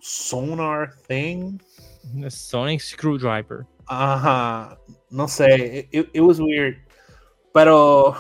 sonar 0.01 0.95
thing 1.07 1.59
Sonic 2.29 2.81
Screwdriver. 2.81 3.67
Ajá, 3.87 4.79
no 5.11 5.29
sé, 5.29 5.89
it, 5.93 6.09
it 6.13 6.21
was 6.21 6.41
weird, 6.41 6.77
pero, 7.53 8.15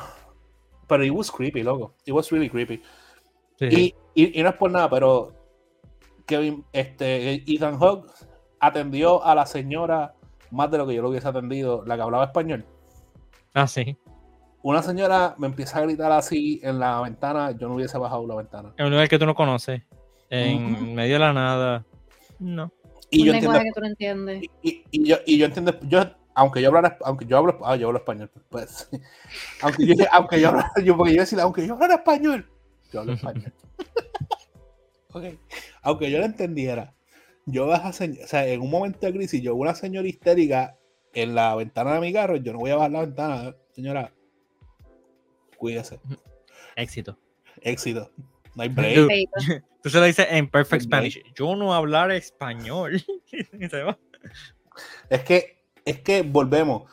pero 0.86 1.04
it 1.04 1.10
was 1.10 1.30
creepy, 1.30 1.62
loco, 1.62 1.94
it 2.04 2.12
was 2.12 2.30
really 2.30 2.48
creepy. 2.50 2.82
Sí, 3.58 3.66
Y, 3.70 3.94
y, 4.14 4.40
y 4.40 4.42
no 4.42 4.50
es 4.50 4.56
por 4.56 4.70
nada, 4.70 4.90
pero 4.90 5.32
Kevin, 6.26 6.64
este, 6.72 7.42
Ethan 7.46 7.78
Hawke 7.78 8.10
atendió 8.60 9.24
a 9.24 9.34
la 9.34 9.46
señora 9.46 10.14
más 10.50 10.70
de 10.70 10.78
lo 10.78 10.86
que 10.86 10.94
yo 10.94 11.02
lo 11.02 11.10
hubiese 11.10 11.28
atendido, 11.28 11.84
la 11.84 11.96
que 11.96 12.02
hablaba 12.02 12.24
español. 12.24 12.64
Ah, 13.52 13.66
sí. 13.66 13.96
Una 14.62 14.82
señora 14.82 15.34
me 15.36 15.46
empieza 15.46 15.78
a 15.78 15.82
gritar 15.82 16.10
así 16.12 16.60
en 16.62 16.78
la 16.78 17.00
ventana, 17.02 17.50
yo 17.52 17.68
no 17.68 17.74
hubiese 17.74 17.98
bajado 17.98 18.26
la 18.26 18.36
ventana. 18.36 18.72
En 18.78 18.86
un 18.86 18.92
lugar 18.92 19.08
que 19.08 19.18
tú 19.18 19.26
no 19.26 19.34
conoces. 19.34 19.82
En 20.30 20.94
medio 20.94 21.14
de 21.14 21.18
la 21.18 21.32
nada. 21.32 21.84
No. 22.38 22.72
Y 23.14 23.20
un 23.22 23.26
yo 23.26 23.32
entiendo, 23.34 23.58
que 23.60 23.72
tú 23.72 23.80
no 23.80 23.86
entiendes. 23.86 24.42
y, 24.62 24.70
y- 24.70 24.84
y 24.90 25.04
yo, 25.08 25.16
y 25.26 25.38
yo 25.38 25.46
entiendo, 25.46 25.78
yo, 25.82 26.02
aunque 26.34 26.60
yo 26.62 26.68
hablara, 26.68 26.98
aunque 27.04 27.26
yo 27.26 27.38
hablo, 27.38 27.58
ah, 27.64 27.76
yo 27.76 27.86
hablo 27.88 27.98
español, 27.98 28.30
pues, 28.48 28.88
aunque 29.62 29.86
yo, 29.86 29.94
aunque 30.12 30.40
yo 30.40 30.48
hablara, 30.48 30.72
yo, 30.82 30.96
porque 30.96 31.14
yo 31.14 31.20
decía, 31.20 31.42
aunque 31.42 31.66
yo 31.66 31.74
hablara 31.74 31.94
español, 31.96 32.48
yo 32.92 33.00
hablo 33.00 33.12
español. 33.14 33.52
Ok. 35.16 35.22
Aunque 35.82 36.10
yo 36.10 36.18
lo 36.18 36.24
entendiera, 36.24 36.92
yo 37.46 37.68
baja, 37.68 37.90
o 37.90 37.92
sea, 37.92 38.48
en 38.48 38.60
un 38.60 38.68
momento 38.68 39.06
de 39.06 39.12
crisis, 39.12 39.40
yo 39.40 39.54
una 39.54 39.72
señora 39.76 40.08
histérica 40.08 40.76
en 41.12 41.36
la 41.36 41.54
ventana 41.54 41.94
de 41.94 42.00
mi 42.00 42.12
carro, 42.12 42.34
yo 42.34 42.52
no 42.52 42.58
voy 42.58 42.72
a 42.72 42.76
bajar 42.76 42.90
la 42.90 43.00
ventana, 43.02 43.54
señora, 43.70 44.12
cuídese, 45.56 46.00
Éxito. 46.74 47.16
éxito, 47.62 48.10
no 48.56 48.62
hay 48.64 48.68
break. 48.70 49.08
Tú 49.84 49.90
se 49.90 49.98
lo 50.00 50.06
dices 50.06 50.26
en 50.30 50.48
perfect. 50.48 50.84
Spanish. 50.84 51.22
Yo 51.34 51.54
no 51.56 51.74
hablar 51.74 52.10
español. 52.10 53.04
Es 55.10 55.22
que, 55.22 55.62
es 55.84 56.00
que 56.00 56.22
volvemos. 56.22 56.90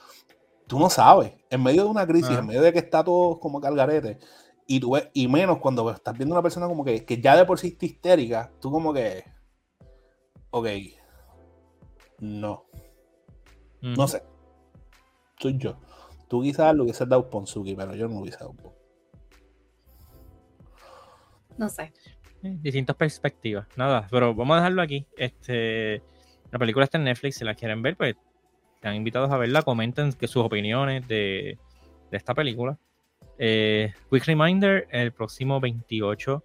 Tú 0.67 0.77
no 0.77 0.89
sabes. 0.89 1.31
En 1.49 1.63
medio 1.63 1.85
de 1.85 1.89
una 1.89 2.05
crisis, 2.05 2.31
Ah. 2.35 2.39
en 2.39 2.47
medio 2.47 2.61
de 2.61 2.73
que 2.73 2.79
está 2.79 3.01
todo 3.01 3.39
como 3.39 3.61
calgarete, 3.61 4.19
y 4.67 4.81
tú 4.81 4.91
ves, 4.91 5.07
y 5.13 5.29
menos 5.29 5.59
cuando 5.59 5.89
estás 5.89 6.17
viendo 6.17 6.35
una 6.35 6.43
persona 6.43 6.67
como 6.67 6.83
que, 6.83 7.05
que 7.05 7.21
ya 7.21 7.37
de 7.37 7.45
por 7.45 7.57
sí 7.57 7.69
está 7.69 7.85
histérica, 7.85 8.51
tú 8.59 8.69
como 8.69 8.93
que. 8.93 9.23
Ok. 10.49 10.67
No. 12.19 12.65
No 13.79 14.07
sé. 14.09 14.21
Soy 15.39 15.57
yo. 15.57 15.77
Tú 16.27 16.41
quizás 16.41 16.75
lo 16.75 16.83
hubieses 16.83 17.07
dado 17.07 17.29
Ponzuki, 17.29 17.73
pero 17.73 17.95
yo 17.95 18.09
no 18.09 18.15
lo 18.15 18.19
hubiese 18.21 18.39
dado. 18.39 18.53
No 21.57 21.69
sé. 21.69 21.93
Distintas 22.41 22.95
perspectivas. 22.95 23.67
Nada, 23.75 24.07
pero 24.09 24.33
vamos 24.33 24.55
a 24.55 24.57
dejarlo 24.57 24.81
aquí. 24.81 25.05
Este, 25.15 26.01
la 26.51 26.57
película 26.57 26.85
está 26.85 26.97
en 26.97 27.03
Netflix. 27.03 27.37
Si 27.37 27.45
la 27.45 27.53
quieren 27.53 27.81
ver, 27.81 27.95
pues 27.95 28.15
están 28.75 28.95
invitados 28.95 29.31
a 29.31 29.37
verla. 29.37 29.61
Comenten 29.61 30.11
sus 30.11 30.37
opiniones 30.37 31.07
de, 31.07 31.57
esta 32.11 32.33
película. 32.33 32.77
Eh, 33.37 33.93
quick 34.09 34.25
reminder: 34.25 34.87
el 34.91 35.11
próximo 35.11 35.59
28 35.59 36.43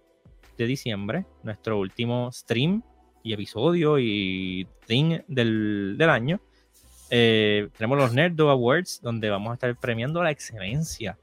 de 0.57 0.65
diciembre, 0.65 1.25
nuestro 1.43 1.79
último 1.79 2.31
stream 2.31 2.83
y 3.23 3.33
episodio 3.33 3.99
y 3.99 4.67
thing 4.85 5.19
del, 5.27 5.95
del 5.97 6.09
año. 6.09 6.39
Eh, 7.09 7.69
tenemos 7.77 7.97
los 7.97 8.13
Nerdo 8.13 8.49
Awards, 8.49 9.01
donde 9.01 9.29
vamos 9.29 9.51
a 9.51 9.53
estar 9.53 9.75
premiando 9.77 10.21
la 10.21 10.31
excelencia 10.31 11.17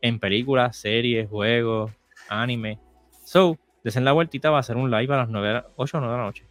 en 0.00 0.18
películas, 0.18 0.76
series, 0.76 1.28
juegos, 1.28 1.92
anime. 2.28 2.78
So, 3.24 3.58
desen 3.84 4.04
la 4.04 4.12
vueltita, 4.12 4.50
va 4.50 4.58
a 4.58 4.62
ser 4.64 4.76
un 4.76 4.90
live 4.90 5.14
a 5.14 5.18
las 5.18 5.28
9 5.28 5.46
de 5.46 5.54
la, 5.54 5.66
8 5.76 5.96
o 5.96 6.00
9 6.00 6.12
de 6.12 6.18
la 6.18 6.24
noche. 6.26 6.44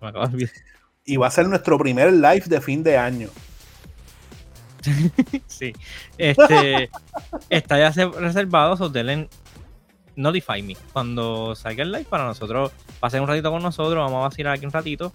Me 0.00 0.08
acabo 0.08 0.26
de 0.28 0.32
olvidar. 0.34 0.54
Y 1.04 1.16
va 1.18 1.26
a 1.26 1.30
ser 1.30 1.46
nuestro 1.48 1.78
primer 1.78 2.12
live 2.12 2.44
de 2.46 2.60
fin 2.60 2.82
de 2.82 2.96
año. 2.96 3.28
Sí. 5.48 5.72
Este, 6.16 6.90
está 7.50 7.78
ya 7.78 7.92
se- 7.92 8.06
reservado, 8.06 8.76
so 8.76 8.88
denle 8.88 9.28
notify 10.14 10.62
me 10.62 10.76
cuando 10.92 11.54
salga 11.56 11.82
el 11.82 11.90
live 11.92 12.04
para 12.04 12.24
nosotros. 12.24 12.70
Pasen 13.00 13.22
un 13.22 13.28
ratito 13.28 13.50
con 13.50 13.62
nosotros, 13.62 13.96
vamos 13.96 14.18
a 14.18 14.28
vacilar 14.28 14.54
aquí 14.54 14.64
un 14.64 14.72
ratito 14.72 15.12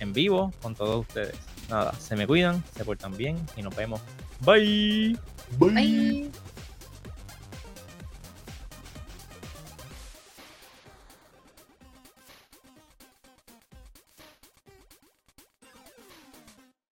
en 0.00 0.12
vivo 0.12 0.52
con 0.62 0.74
todos 0.74 1.00
ustedes. 1.00 1.34
Nada, 1.68 1.92
se 1.94 2.16
me 2.16 2.26
cuidan, 2.26 2.62
se 2.76 2.84
portan 2.84 3.16
bien 3.16 3.38
y 3.56 3.62
nos 3.62 3.74
vemos. 3.74 4.00
Bye. 4.40 5.16
Bye. 5.58 5.70
Bye. 5.72 6.30